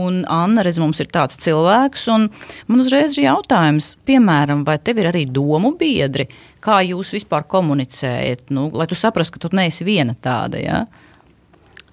Un 0.00 0.22
Anna, 0.30 0.64
redz, 0.64 0.80
mums 0.82 1.02
ir 1.04 1.10
tāds 1.12 1.38
cilvēks, 1.44 2.08
un 2.14 2.28
man 2.68 2.84
uzreiz 2.84 3.18
ir 3.18 3.28
jautājums, 3.28 3.94
piemēram, 4.08 4.64
vai 4.68 4.78
tev 4.80 5.02
ir 5.02 5.10
arī 5.12 5.26
domu 5.28 5.74
biedri, 5.78 6.28
kā 6.62 6.80
jūs 6.86 7.12
vispār 7.16 7.46
komunicējat, 7.50 8.48
nu, 8.54 8.68
lai 8.72 8.88
tu 8.90 8.98
saprastu, 8.98 9.36
ka 9.36 9.46
tu 9.46 9.56
neesi 9.56 9.86
viena 9.86 10.16
tāda. 10.16 10.60
Ja? 10.62 10.82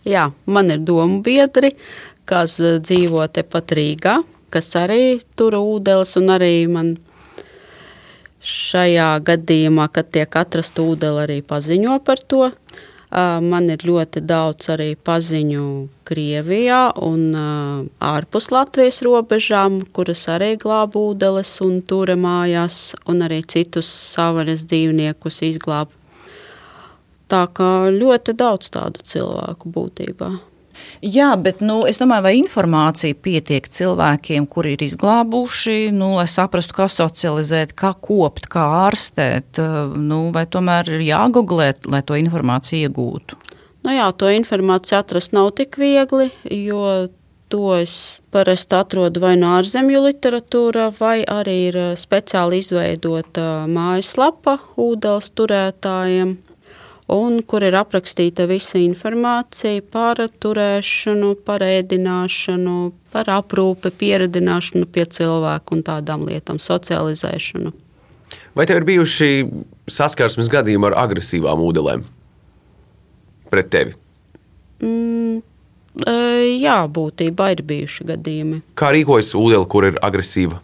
Jā, 0.08 0.30
man 0.48 0.72
ir 0.72 0.84
domu 0.88 1.20
biedri, 1.26 1.74
kas 2.30 2.60
dzīvo 2.60 3.26
tepat 3.34 3.74
Rīgā, 3.76 4.20
kas 4.54 4.72
arī 4.80 5.20
tur 5.38 5.58
ūdens, 5.60 6.16
un 6.22 6.32
arī 6.34 6.54
man 6.72 6.94
šajā 8.40 9.10
gadījumā, 9.28 9.90
kad 9.92 10.12
tiek 10.14 10.40
atrasta 10.40 10.84
ūdens, 10.86 11.24
arī 11.26 11.42
paziņo 11.46 12.00
par 12.06 12.24
to. 12.24 12.50
Man 13.10 13.72
ir 13.74 13.82
ļoti 13.82 14.22
daudz 14.22 14.68
arī 14.70 14.92
paziņu 14.94 15.64
Krievijā 16.06 16.82
un 17.02 17.34
ārpus 18.06 18.52
Latvijas 18.54 19.02
robežām, 19.06 19.80
kuras 19.98 20.28
arī 20.30 20.52
glāb 20.62 20.94
ūdeles 21.00 21.56
un 21.66 21.80
tura 21.82 22.14
mājās, 22.14 22.94
un 23.10 23.26
arī 23.26 23.42
citus 23.50 23.90
savaras 23.90 24.68
dzīvniekus 24.70 25.42
izglāb. 25.50 25.90
Tā 27.30 27.48
kā 27.50 27.90
ļoti 27.94 28.38
daudz 28.38 28.70
tādu 28.78 29.02
cilvēku 29.06 29.74
būtībā. 29.74 30.30
Jā, 31.06 31.30
bet 31.40 31.62
nu, 31.64 31.82
es 31.88 32.00
domāju, 32.02 32.26
vai 32.26 32.34
informācija 32.40 33.16
pietiek 33.16 33.70
cilvēkiem, 33.72 34.48
kuri 34.52 34.74
ir 34.76 34.86
izglābuši, 34.88 35.78
nu, 35.96 36.14
lai 36.18 36.28
saprastu, 36.28 36.76
kā 36.76 36.90
socializēt, 36.92 37.76
kā 37.80 37.94
kopt, 37.96 38.50
kā 38.52 38.66
ārstēt, 38.88 39.62
nu, 39.96 40.26
vai 40.36 40.44
tomēr 40.52 40.92
ir 40.98 41.06
jāgooglē, 41.08 41.72
lai 41.88 42.04
to 42.04 42.20
informāciju 42.20 42.90
iegūtu? 42.90 43.40
Nu 43.88 43.96
jā, 43.96 44.10
to 44.12 44.28
informāciju 44.36 45.00
atrast 45.00 45.32
nav 45.36 45.54
tik 45.56 45.80
viegli, 45.80 46.28
jo 46.52 47.08
to 47.50 47.74
es 47.80 47.94
parasti 48.34 48.78
atrodu 48.78 49.24
vai 49.24 49.34
no 49.40 49.56
ārzemju 49.58 50.04
literatūrā, 50.04 50.90
vai 51.00 51.24
arī 51.24 51.56
ir 51.70 51.80
speciāli 51.98 52.60
izveidota 52.62 53.66
mājaslapa 53.72 54.60
ūdens 54.78 55.32
turētājiem 55.34 56.36
un 57.10 57.42
kur 57.48 57.64
ir 57.66 57.76
aprakstīta 57.80 58.46
visa 58.50 58.80
informācija 58.82 59.82
par 59.92 60.22
turēšanu, 60.42 61.34
par 61.46 61.66
ēdināšanu, 61.66 62.78
par 63.14 63.32
aprūpi, 63.40 63.92
pieredināšanu 64.00 64.90
pie 64.94 65.06
cilvēku 65.18 65.78
un 65.78 65.86
tādām 65.88 66.28
lietām, 66.30 66.62
socializēšanu. 66.62 67.74
Vai 68.58 68.66
tev 68.70 68.82
ir 68.82 68.88
bijuši 68.88 69.30
saskarsmes 69.90 70.50
gadījumi 70.52 70.90
ar 70.90 70.98
agresīvām 71.06 71.62
ūdelēm 71.66 72.06
pret 73.50 73.70
tevi? 73.74 73.96
Mm, 74.86 75.42
e, 76.06 76.16
jā, 76.62 76.80
būtībā 76.94 77.52
ir 77.56 77.64
bijuši 77.70 78.10
gadījumi. 78.14 78.62
Kā 78.78 78.94
rīkojas 78.96 79.34
ūdeni, 79.38 79.70
kur 79.70 79.90
ir 79.90 80.02
agresīva? 80.06 80.62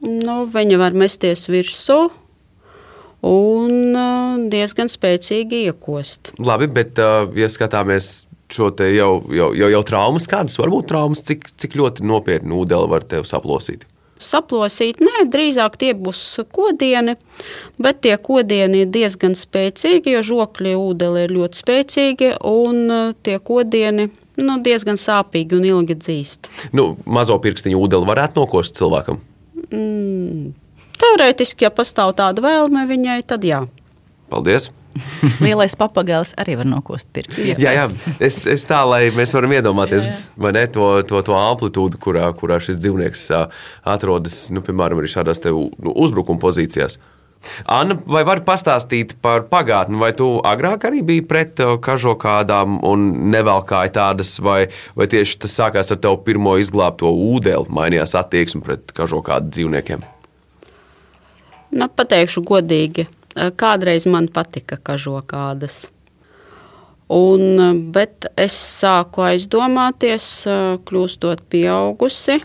Nu, 0.00 0.42
viņa 0.48 0.78
var 0.80 0.96
mesties 0.96 1.44
virsū, 1.52 2.06
un 3.26 4.48
diezgan 4.52 4.90
spēcīgi 4.90 5.64
iekost. 5.70 6.34
Labi, 6.40 6.70
bet, 6.72 7.00
ja 7.36 7.48
skatāmies 7.52 8.12
šo 8.50 8.70
te 8.74 8.90
jau, 8.94 9.20
jau, 9.34 9.52
jau, 9.54 9.70
jau 9.70 9.80
traumas, 9.86 10.26
kādas 10.30 10.58
var 10.60 10.72
būt 10.72 10.90
traumas, 10.90 11.22
cik, 11.26 11.50
cik 11.60 11.78
ļoti 11.78 12.06
nopietni 12.06 12.54
ūdeni 12.56 12.90
var 12.90 13.06
tevi 13.06 13.28
saplosīt? 13.28 13.86
Saplosīt, 14.20 14.98
nē, 15.00 15.24
drīzāk 15.32 15.78
tie 15.80 15.94
būs 15.96 16.20
kodieni, 16.52 17.14
bet 17.80 18.02
tie 18.04 18.18
kodieni 18.20 18.82
ir 18.84 18.90
diezgan 18.92 19.32
spēcīgi, 19.38 20.12
jo 20.12 20.24
žokļi 20.32 20.74
ūdeni 20.76 21.22
ir 21.24 21.32
ļoti 21.38 21.60
spēcīgi, 21.62 22.32
un 22.44 23.14
tie 23.24 23.38
kodieni 23.40 24.10
nu, 24.44 24.58
diezgan 24.64 25.00
sāpīgi 25.00 25.56
un 25.56 25.64
ilgi 25.70 25.96
dzīst. 26.02 26.50
Nu, 26.76 26.92
mazo 27.08 27.38
pirkstiņu 27.40 27.80
ūdeni 27.80 28.10
varētu 28.10 28.42
nokost 28.42 28.76
cilvēkam? 28.76 29.22
Mm, 29.70 30.52
Teorētiski, 31.00 31.66
ja 31.66 31.72
pastāv 31.74 32.12
tāda 32.18 32.44
vēlme 32.44 32.84
viņai, 32.90 33.22
tad 33.28 33.46
jā. 33.46 33.64
Paldies! 34.30 34.70
Lielais 35.44 35.76
papagailis 35.78 36.32
arī 36.40 36.56
var 36.60 36.68
nokost 36.68 37.08
pirkstu. 37.14 37.44
Jā, 37.46 37.74
jā. 37.76 37.86
Es, 38.22 38.42
es 38.50 38.66
tā, 38.68 38.82
lai 38.88 39.04
mēs 39.14 39.32
varam 39.36 39.54
iedomāties 39.54 40.08
ne, 40.10 40.64
to, 40.72 40.90
to, 41.06 41.22
to 41.26 41.36
amplitūdu, 41.38 42.00
kurā, 42.02 42.26
kurā 42.36 42.58
šis 42.62 42.80
dzīvnieks 42.82 43.28
atrodas, 43.94 44.42
nu, 44.54 44.64
piemēram, 44.66 45.00
arī 45.00 45.12
šādās 45.12 45.42
nu, 45.46 45.70
uzbrukuma 45.94 46.42
pozīcijās. 46.42 46.98
Anna, 47.72 47.96
vai 48.04 48.20
vari 48.28 48.42
pastāstīt 48.44 49.14
par 49.24 49.46
pagātni, 49.48 49.96
vai 50.00 50.10
tu 50.16 50.28
agrāk 50.44 50.84
arī 50.90 51.00
biji 51.06 51.24
pret 51.28 51.62
kažokādām 51.80 52.82
un 52.84 53.06
nevelkāji 53.32 53.94
tādas, 53.96 54.34
vai, 54.44 54.66
vai 54.98 55.08
tieši 55.08 55.40
tas 55.46 55.56
sākās 55.62 55.94
ar 55.94 56.02
tavu 56.04 56.20
pirmo 56.26 56.58
izglābto 56.60 57.08
ūdeni, 57.08 57.72
mainījās 57.72 58.18
attieksme 58.20 58.60
pret 58.66 58.92
kažokādu 58.96 59.54
dzīvniekiem? 59.56 60.04
Nu, 61.70 61.86
pateikšu 61.86 62.42
godīgi, 62.42 63.04
kādreiz 63.60 64.06
man 64.10 64.26
patika 64.34 64.74
kažokādas. 64.82 65.84
Un, 67.10 67.42
bet 67.94 68.26
es 68.38 68.54
sāku 68.54 69.22
aizdomāties, 69.26 70.24
kļūstot 70.86 71.44
pieaugusi. 71.50 72.40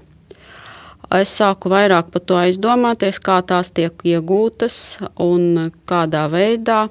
Es 1.14 1.34
sāku 1.38 1.70
vairāk 1.74 2.12
par 2.14 2.24
to 2.26 2.38
aizdomāties, 2.38 3.18
kā 3.22 3.40
tās 3.46 3.70
tiek 3.74 4.06
iegūtas 4.06 5.00
un 5.22 5.72
kādā 5.90 6.26
veidā. 6.30 6.86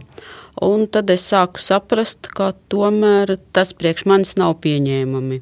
Un 0.63 0.87
tad 0.91 1.11
es 1.11 1.27
sāku 1.31 1.63
saprast, 1.63 2.31
ka 2.35 2.53
tomēr 2.71 3.37
tas 3.55 3.75
priekš 3.75 4.07
manis 4.11 4.35
nav 4.39 4.57
pieņēmami. 4.63 5.41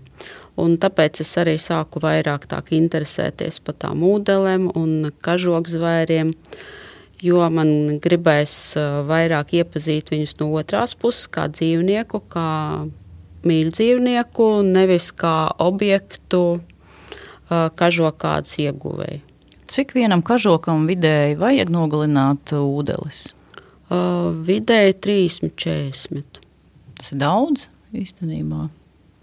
Un 0.61 0.77
tāpēc 0.81 1.21
es 1.25 1.33
arī 1.41 1.57
sāku 1.61 2.01
vairāk 2.05 2.49
interesēties 2.69 3.61
par 3.65 3.81
tām 3.81 4.05
ūdelēm 4.05 4.71
un 4.77 5.13
kažokzvēriem. 5.25 6.33
zvēriem 6.37 6.81
jo 7.23 7.47
man 7.55 8.01
gribēs 8.03 8.55
vairāk 9.09 9.55
iepazīt 9.61 10.13
viņus 10.13 10.37
no 10.41 10.51
otrās 10.59 10.97
puses, 10.99 11.29
kā 11.31 11.47
dzīvnieku, 11.53 12.23
kā 12.33 12.49
mīļu 13.47 13.75
dzīvnieku, 13.75 14.49
nevis 14.67 15.11
kā 15.17 15.37
objektu, 15.63 16.61
kažokādas 17.51 18.57
ieguvēju. 18.63 19.21
Cik 19.73 19.95
vienam 19.97 20.21
kažokam 20.25 20.85
vidēji 20.89 21.39
vajag 21.41 21.71
nogalināt 21.73 22.53
ūdeles? 22.59 23.31
Uh, 23.93 24.33
vidēji 24.45 24.99
30, 25.05 25.55
40. 25.57 26.41
Tas 26.99 27.13
ir 27.13 27.21
daudz 27.21 27.67
īstenībā. 27.97 28.67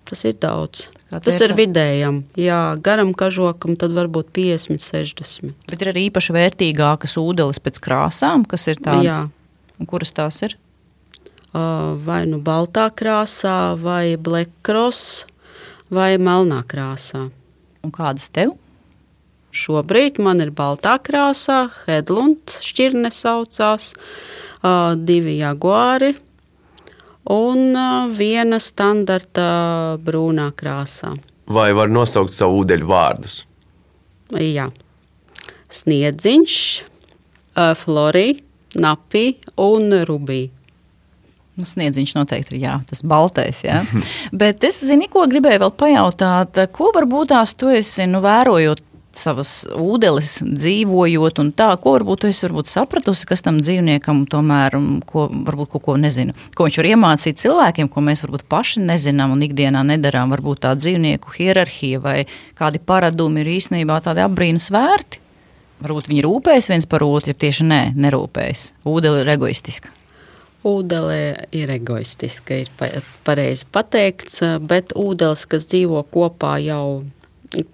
Tas 0.09 0.23
ir 0.25 0.37
daudz. 0.41 0.87
Kā 1.09 1.19
Tas 1.21 1.37
ir 1.41 1.53
vidējam. 1.57 2.23
Jā, 2.37 2.77
garam 2.85 3.11
kažokam 3.17 3.75
tad 3.79 3.93
varbūt 3.97 4.31
50, 4.33 4.81
60. 4.81 5.53
Bet 5.69 5.81
ir 5.81 5.91
arī 5.91 6.07
īpaši 6.09 6.33
vērtīgākas 6.35 7.15
ūdeles 7.21 7.61
pēc 7.61 7.77
krāsām, 7.85 8.45
kas 8.49 8.67
ir 8.69 8.81
tādas. 8.81 9.05
Jā. 9.05 9.19
Un 9.79 9.89
kuras 9.89 10.13
tās 10.13 10.41
ir? 10.45 10.55
Vai 11.53 12.23
nu 12.29 12.37
baltā 12.45 12.87
krāsā, 12.93 13.73
vai 13.81 14.17
black 14.21 14.51
cross, 14.65 15.23
vai 15.89 16.11
melnā 16.21 16.61
krāsā. 16.69 17.27
Un 17.85 17.93
kādas 17.93 18.29
tev? 18.33 18.53
Šobrīd 19.49 20.19
man 20.21 20.43
ir 20.45 20.51
baltā 20.53 20.99
krāsā, 21.01 21.63
Hedlunds 21.87 22.59
šķirne 22.65 23.09
saucās, 23.09 23.95
divi 25.09 25.39
jaguāri 25.39 26.13
un 27.27 27.73
viena 28.15 28.59
standarta 28.61 29.97
brūnā 30.03 30.51
krāsā. 30.57 31.15
Vai 31.49 31.71
var 31.73 31.89
nosaukt 31.89 32.33
savu 32.33 32.61
ūdeņu 32.63 32.87
vārdus? 32.89 33.41
Jā. 34.37 34.67
Sniedziņš, 35.73 36.55
florija, 37.79 38.37
napī 38.77 39.25
un 39.57 39.93
rubī. 40.05 40.43
Nu, 41.59 41.65
sniedziņš 41.67 42.13
noteikti 42.15 42.55
ir 42.55 42.61
jā, 42.63 42.75
tas 42.87 43.01
baltais. 43.03 43.63
Jā. 43.65 43.81
Bet 44.41 44.63
es 44.63 44.79
zinu, 44.85 45.09
ko 45.11 45.25
gribēju 45.27 45.65
vēl 45.65 45.73
pajautāt. 45.75 46.61
Ko 46.75 46.93
varbūt 46.95 47.33
tās 47.33 47.55
tu 47.59 47.71
esi 47.73 48.07
nu, 48.07 48.21
vērojot 48.23 48.85
savas 49.19 49.51
ūdeles, 49.69 50.39
dzīvojot 50.45 51.41
un 51.43 51.51
tā, 51.55 51.69
ko 51.81 51.93
varbūt 51.97 52.25
esi 52.29 52.45
varbūt 52.47 52.71
sapratusi, 52.71 53.27
kas 53.29 53.43
tam 53.45 53.59
dzīvniekam 53.61 54.23
tomēr, 54.31 54.77
um, 54.79 54.87
ko 55.05 55.27
varbūt 55.29 55.73
kaut 55.75 55.85
ko 55.85 55.97
nezinu, 55.99 56.35
ko 56.55 56.67
viņš 56.67 56.79
var 56.81 56.89
iemācīt 56.93 57.41
cilvēkiem, 57.43 57.91
ko 57.91 58.03
mēs 58.05 58.23
varbūt 58.25 58.47
paši 58.51 58.83
nezinām 58.87 59.35
un 59.35 59.45
ikdienā 59.45 59.83
nedarām. 59.91 60.31
Varbūt 60.33 60.63
tā 60.65 60.73
dzīvnieku 60.79 61.35
hierarhija 61.37 62.01
vai 62.03 62.17
kādi 62.59 62.79
paradumi 62.79 63.43
ir 63.43 63.53
īstenībā 63.59 63.99
tādi 64.05 64.23
apbrīnas 64.25 64.69
vērti. 64.73 65.21
Varbūt 65.79 66.09
viņi 66.11 66.25
rūpējas 66.25 66.67
viens 66.73 66.89
par 66.89 67.05
otru, 67.05 67.31
ja 67.31 67.39
tieši 67.39 67.67
nē, 67.69 67.79
nerūpējas. 67.95 68.65
Ūdele 68.89 69.21
ir 69.23 69.31
egoistiska. 69.37 69.93
Ūdele 70.67 71.19
ir 71.55 71.71
egoistiska, 71.71 72.57
ir 72.65 72.71
pa- 72.75 72.99
pareizi 73.23 73.63
pateikts, 73.71 74.41
bet 74.59 74.91
ūdens, 74.91 75.45
kas 75.47 75.69
dzīvo 75.71 76.03
kopā 76.11 76.57
jau 76.59 77.05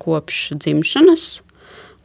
kopš 0.02 0.54
dzimšanas, 0.56 1.26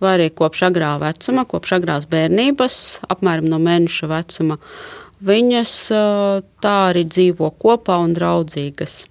vai 0.01 0.17
arī 0.17 0.31
kopš 0.35 0.65
agrā 0.71 0.95
vecuma, 1.01 1.45
kopš 1.49 1.77
agrās 1.79 2.09
bērnības, 2.11 2.77
apmēram 3.13 3.49
no 3.51 3.61
mēneša 3.63 4.09
vecuma, 4.11 4.59
viņas 5.25 5.75
ā, 5.95 6.03
tā 6.65 6.77
arī 6.91 7.05
dzīvo 7.09 7.53
kopā 7.61 8.01
un 8.05 8.15
draudzīgas. 8.17 9.05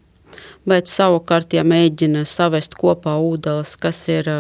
Bet 0.69 0.89
savukārt, 0.91 1.53
ja 1.55 1.63
mēģina 1.65 2.25
savest 2.29 2.75
kopā 2.77 3.15
ūdeles, 3.21 3.75
kas 3.81 4.01
ir 4.11 4.29
ā, 4.29 4.39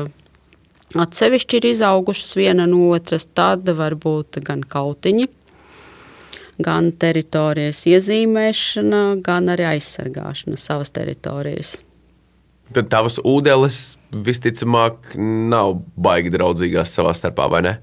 atsevišķi 0.99 1.59
ir 1.59 1.69
izaugušas 1.73 2.35
viena 2.37 2.65
no 2.69 2.89
otras, 2.93 3.27
tad 3.33 3.69
var 3.77 3.95
būt 3.95 4.41
gan 4.45 4.65
kautiņi, 4.65 5.29
gan 6.65 6.91
teritorijas 6.99 7.85
iezīmēšana, 7.87 9.03
gan 9.25 9.53
arī 9.53 9.69
aizsargāšana 9.75 10.59
savas 10.59 10.91
teritorijas. 10.95 11.77
Tad 12.73 12.89
tavas 12.91 13.17
ūdeles 13.25 13.97
visticamāk 14.13 15.15
nav 15.17 15.79
baigi 15.97 16.29
draudzīgās 16.35 16.91
savā 16.93 17.15
starpā, 17.17 17.47
vai 17.49 17.61
ne? 17.65 17.73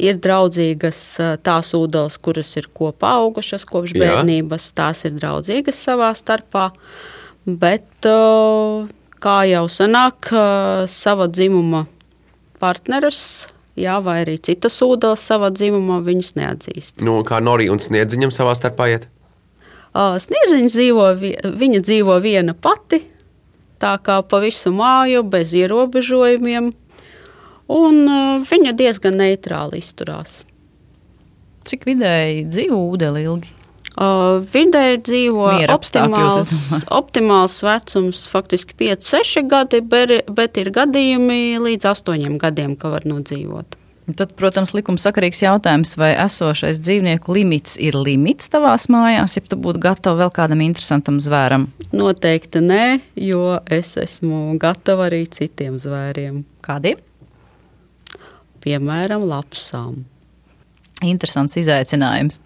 Ir 0.00 0.16
draudzīgas 0.24 0.98
tās 1.44 1.72
ūdens, 1.76 2.18
kuras 2.24 2.50
ir 2.56 2.68
kopā 2.72 3.10
augušas 3.20 3.64
kopš 3.68 3.92
Jā. 3.92 4.00
bērnības, 4.04 4.70
tās 4.76 5.04
ir 5.08 5.16
draudzīgas 5.18 5.80
savā 5.88 6.12
starpā. 6.16 6.70
Bet, 7.44 7.88
kā 9.20 9.36
jau 9.50 9.64
sanāk, 9.72 10.30
sava 10.88 11.26
dzimuma 11.28 11.84
partnerus, 12.62 13.48
jā, 13.76 13.98
vai 14.04 14.22
arī 14.24 14.38
citas 14.40 14.78
ūdens 14.84 15.24
savā 15.28 15.50
dzimumā, 15.52 16.00
viņas 16.06 16.32
neatzīst. 16.40 17.00
Nu, 17.04 17.18
kā 17.26 17.42
Norija 17.44 17.72
un 17.74 17.82
Sniedziņam 17.82 18.32
savā 18.32 18.56
starpā 18.56 18.88
iet? 18.94 19.08
Sniedziņš 19.92 20.72
dzīvo, 20.72 21.08
vi- 21.20 21.36
viņa 21.42 21.80
dzīvo 21.84 22.16
viena 22.24 22.54
pati, 22.56 23.02
tā 23.82 23.96
kā 24.04 24.20
pa 24.22 24.40
visu 24.44 24.72
māju, 24.74 25.24
bez 25.26 25.54
ierobežojumiem, 25.58 26.70
un 27.72 27.98
ā, 28.06 28.20
viņa 28.46 28.76
diezgan 28.78 29.18
neitrāli 29.20 29.82
izturās. 29.82 30.42
Cik 31.66 31.84
vidēji 31.86 32.46
dzīvo 32.50 32.78
ūdeni 32.92 33.26
ilgi? 33.26 33.52
Uh, 33.92 34.40
vidēji 34.54 35.02
dzīvo 35.04 35.50
optimāls, 35.74 36.52
optimāls 37.00 37.58
vecums, 37.60 38.22
faktiski 38.30 38.74
5-6 38.80 39.44
gadi, 39.52 39.82
ber- 39.84 40.22
bet 40.32 40.56
ir 40.62 40.72
gadījumi 40.72 41.60
līdz 41.60 41.90
8 41.92 42.38
gadiem, 42.40 42.72
ka 42.80 42.88
var 42.94 43.04
nodzīvot. 43.04 43.76
Tad, 44.02 44.32
protams, 44.34 44.72
likumsakarīgs 44.74 45.44
jautājums, 45.44 45.92
vai 45.94 46.10
esošais 46.24 46.80
dzīvnieku 46.82 47.36
limits 47.36 47.76
ir 47.78 47.94
limits 47.94 48.50
tavās 48.50 48.88
mājās, 48.90 49.36
ja 49.38 49.44
tu 49.46 49.58
būtu 49.62 49.78
gatava 49.84 50.24
vēl 50.24 50.32
kādam 50.34 50.64
interesantam 50.64 51.20
zvēram. 51.22 51.68
Noteikti 51.94 52.64
nē, 52.64 52.84
jo 53.14 53.60
es 53.70 53.94
esmu 54.02 54.58
gatava 54.62 55.06
arī 55.06 55.22
citiem 55.30 55.78
zvēriem, 55.78 56.42
Kādiem? 56.66 56.98
piemēram, 58.62 59.24
lapsām. 59.26 60.02
Interesants 61.06 61.56
izaicinājums. 61.60 62.38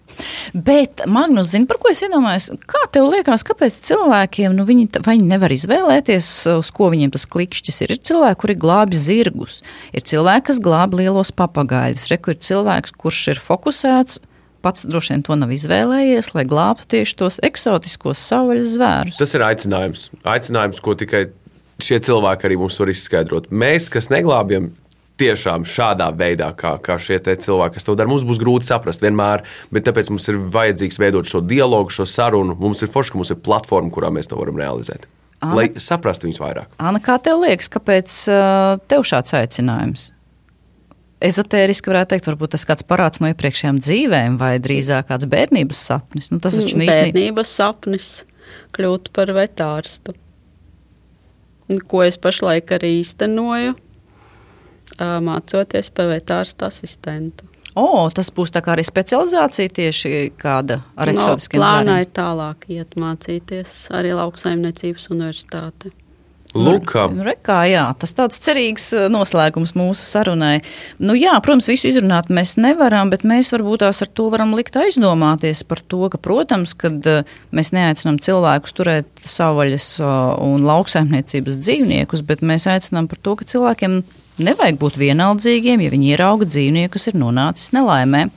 Bet, 0.53 1.03
Magnus, 1.09 1.51
zini, 1.51 1.67
par 1.69 1.79
ko 1.81 1.91
es 1.91 2.01
iedomājos? 2.05 2.49
Kā 2.69 2.85
tev 2.93 3.09
liekas, 3.11 3.45
kāpēc 3.47 3.79
cilvēkiem, 3.89 4.55
nu, 4.57 4.65
viņi, 4.67 4.87
viņi 5.05 5.27
nevar 5.29 5.53
izvēlēties, 5.53 6.29
uz 6.57 6.71
ko 6.75 6.89
viņiem 6.93 7.13
tas 7.13 7.27
klikšķis 7.29 7.83
ir? 7.85 7.93
Ir 7.95 8.01
cilvēki, 8.09 8.39
kuri 8.43 8.57
glābi 8.59 8.99
zirgus, 8.99 9.61
ir 9.93 10.05
cilvēki, 10.07 10.47
kas 10.49 10.63
glābi 10.63 11.03
lielos 11.03 11.33
papagaļus, 11.37 12.07
reku 12.13 12.33
ir 12.33 12.41
cilvēks, 12.47 12.95
kurš 12.97 13.21
ir 13.35 13.43
fokusēts, 13.43 14.21
pats 14.65 14.87
droši 14.89 15.13
vien 15.13 15.25
to 15.27 15.37
nav 15.39 15.53
izvēlējies, 15.53 16.33
lai 16.35 16.45
glābtu 16.49 16.89
tieši 16.95 17.17
tos 17.19 17.41
eksotiskos 17.45 18.23
savvaļas 18.31 18.73
zvērus. 18.73 19.19
Tas 19.21 19.35
ir 19.37 19.45
aicinājums. 19.45 20.09
Aicinājums, 20.27 20.81
ko 20.83 20.97
tikai 20.97 21.27
šie 21.83 21.99
cilvēki 22.03 22.49
arī 22.49 22.57
mums 22.59 22.79
var 22.81 22.91
izskaidrot. 22.91 23.51
Mēs, 23.53 23.91
kas 23.93 24.09
neglābjam, 24.13 24.71
tiešām 25.19 25.65
šādā 25.67 26.07
veidā, 26.17 26.51
kā, 26.57 26.75
kā 26.83 26.97
šie 27.01 27.19
te 27.23 27.35
cilvēki, 27.41 27.77
kas 27.77 27.87
to 27.87 27.95
dara, 27.97 28.09
mums 28.11 28.25
būs 28.27 28.39
grūti 28.41 28.69
saprast 28.69 29.03
vienmēr, 29.03 29.43
bet 29.73 29.87
tāpēc 29.87 30.11
mums 30.13 30.27
ir 30.31 30.39
vajadzīgs 30.53 30.99
veidot 31.01 31.29
šo 31.29 31.41
dialogu, 31.45 31.93
šo 31.93 32.07
sarunu. 32.09 32.57
Mums 32.59 32.83
ir 32.85 32.91
forši, 32.93 33.13
ka 33.13 33.21
mums 33.21 33.33
ir 33.33 33.41
platforma, 33.43 33.93
kurā 33.93 34.11
mēs 34.13 34.29
to 34.31 34.39
varam 34.39 34.59
realizēt. 34.59 35.07
Ā. 35.37 35.51
Lai 35.53 35.67
saprastu 35.77 36.25
viņus 36.25 36.41
vairāk. 36.41 36.77
Anna, 36.81 37.01
kā 37.03 37.19
tev 37.21 37.43
liekas, 37.43 37.69
kāpēc 37.69 38.21
uh, 38.33 38.77
tev 38.89 39.05
šāds 39.05 39.35
aicinājums? 39.37 40.11
Ezotēriski 41.27 41.89
varētu 41.89 42.13
teikt, 42.13 42.29
varbūt 42.29 42.53
tas 42.53 42.65
kāds 42.69 42.85
parāds 42.85 43.21
no 43.21 43.29
iepriekšējām 43.31 43.79
dzīvēm, 43.81 44.37
vai 44.41 44.55
drīzāk 44.61 45.09
kāds 45.09 45.25
bērnības 45.29 45.79
sapnis. 45.89 46.29
Nu, 46.29 46.37
tas 46.41 46.57
taču 46.57 46.77
īstenībā 46.77 46.93
Bērnības 47.13 47.53
sapnis 47.57 48.09
kļūt 48.77 49.09
par 49.17 49.33
vetārstu, 49.33 50.13
ko 51.89 52.03
es 52.05 52.19
pašlaik 52.21 52.69
arī 52.77 52.99
īstenoju, 53.01 53.73
mācoties 54.99 55.91
par 55.93 56.09
vetārstu 56.13 56.67
asistentu. 56.67 57.45
O, 57.77 58.07
tas 58.09 58.31
būs 58.33 58.49
tā 58.55 58.63
kā 58.65 58.73
arī 58.73 58.81
specializācija 58.87 59.69
tieši 59.69 60.11
kāda 60.41 60.79
ar 60.97 61.11
No, 61.11 61.19
eksotiskiem 61.19 61.61
plānā 61.61 61.83
zvēriem. 61.83 62.07
ir 62.07 62.11
tālāk 62.17 62.67
iet 62.73 62.97
mācīties 62.97 63.77
arī 63.93 64.15
lauksaimniecības 64.17 65.09
universitāte. 65.13 65.93
Lūk, 66.57 66.87
kā 66.89 67.03
Nu, 67.13 67.21
re, 67.27 67.35
kā, 67.43 67.59
jā, 67.69 67.83
tas 67.99 68.15
tāds 68.17 68.39
cerīgs 68.41 68.87
noslēgums 69.13 69.75
mūsu 69.77 70.01
sarunai. 70.07 70.61
Nu, 70.97 71.13
jā, 71.13 71.35
protams, 71.43 71.67
visu 71.69 71.91
izrunāt 71.91 72.31
mēs 72.33 72.55
nevaram, 72.57 73.11
bet 73.13 73.27
mēs 73.27 73.51
varbūt 73.53 73.83
tās 73.83 74.01
ar 74.01 74.09
to 74.09 74.29
varam 74.33 74.55
likt 74.57 74.79
aizdomāties 74.79 75.61
par 75.67 75.83
to, 75.85 76.07
ka, 76.09 76.17
protams, 76.17 76.73
kad 76.73 77.03
mēs 77.53 77.73
neaicinām 77.75 78.17
cilvēkus 78.23 78.73
turēt 78.73 79.27
savvaļas 79.27 79.89
uh, 79.99 80.07
un 80.47 80.65
lauksaimniecības 80.65 81.59
dzīvniekus, 81.61 82.25
bet 82.25 82.41
mēs 82.41 82.65
aicinām 82.71 83.11
par 83.11 83.21
to, 83.21 83.35
ka 83.37 83.45
cilvēkiem 83.53 84.01
nevajag 84.41 84.77
būt 84.81 84.99
vienaldzīgiem, 85.01 85.83
ja 85.85 85.93
viņi 85.93 86.11
ierauga 86.13 86.47
dzīvnieku, 86.49 86.93
kas 86.97 87.09
ir 87.11 87.17
nonācis 87.19 87.73
nelaimē. 87.75 88.27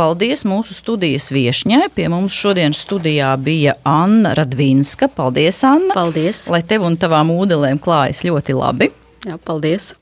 Paldies 0.00 0.46
mūsu 0.48 0.72
studijas 0.72 1.28
viesņai. 1.34 1.90
Pie 1.92 2.06
mums 2.08 2.32
šodien 2.32 2.72
studijā 2.76 3.34
bija 3.36 3.74
Anna 3.84 4.32
Radvinska. 4.38 5.10
Paldies, 5.12 5.58
Anna! 5.68 5.92
Paldies! 5.92 6.46
Lai 6.48 6.62
tev 6.64 6.86
un 6.88 6.96
tavām 6.96 7.34
ūdelēm 7.34 7.82
klājas 7.84 8.22
ļoti 8.24 8.56
labi. 8.56 8.88
Jā, 9.28 9.36
paldies! 9.44 9.92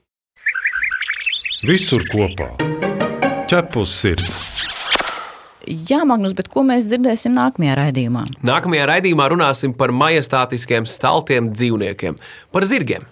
Visur 1.66 2.04
kopā- 2.12 2.52
ķepus 3.50 3.96
sirds. 4.04 4.30
Jā, 5.66 6.04
Magnus, 6.06 6.32
bet 6.32 6.46
ko 6.48 6.62
mēs 6.62 6.86
dzirdēsim 6.86 7.34
nākamajā 7.34 7.74
raidījumā? 7.76 8.22
Nākamajā 8.46 8.86
raidījumā 8.88 9.26
runāsim 9.34 9.74
par 9.76 9.90
majestātiskiem 9.90 10.86
staltiem 10.86 11.50
dzīvniekiem, 11.52 12.16
par 12.54 12.62
zirgiem. 12.62 13.02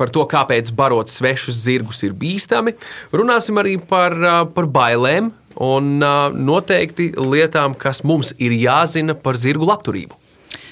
Par 0.00 0.08
to, 0.12 0.24
kāpēc 0.24 0.72
barot 0.76 1.12
svešus 1.12 1.60
zirgus 1.66 2.00
ir 2.06 2.16
bīstami. 2.16 2.72
Runāsim 3.12 3.60
arī 3.60 3.76
par, 3.76 4.16
par 4.54 4.70
bailēm 4.72 5.28
un 5.60 5.92
noteikti 6.00 7.10
lietām, 7.20 7.76
kas 7.76 8.00
mums 8.08 8.32
ir 8.40 8.56
jāzina 8.56 9.18
par 9.18 9.36
zirgu 9.40 9.68
labturību. 9.68 10.16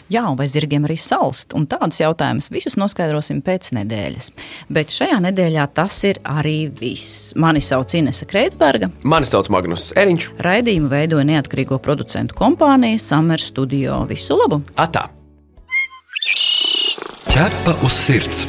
Jā, 0.09 0.23
un 0.25 0.39
vai 0.39 0.47
zirgiem 0.49 0.87
arī 0.89 0.97
salst? 0.97 1.53
Un 1.57 1.67
tādus 1.69 2.01
jautājumus 2.01 2.49
visus 2.49 2.79
noskaidrosim 2.81 3.43
pēc 3.45 3.69
nedēļas. 3.77 4.31
Bet 4.73 4.95
šajā 4.95 5.19
nedēļā 5.27 5.67
tas 5.77 5.99
ir 6.09 6.21
arī 6.25 6.71
viss. 6.73 7.35
Mani 7.37 7.61
sauc 7.65 7.93
Inese 7.99 8.25
Kreitsberga. 8.29 8.89
Mani 9.05 9.29
sauc 9.29 9.51
Magnus 9.53 9.91
Eriņš. 10.01 10.31
Raidījumu 10.47 10.89
veidoja 10.93 11.27
neatkarīgo 11.29 11.77
producentu 11.85 12.39
kompānija 12.41 13.03
Summer 13.05 13.43
Studio. 13.43 14.01
Visu 14.09 14.41
labu! 14.41 14.63
Atā! 14.81 15.11
Ķepa 17.29 17.77
uz 17.85 18.01
sirds! 18.01 18.49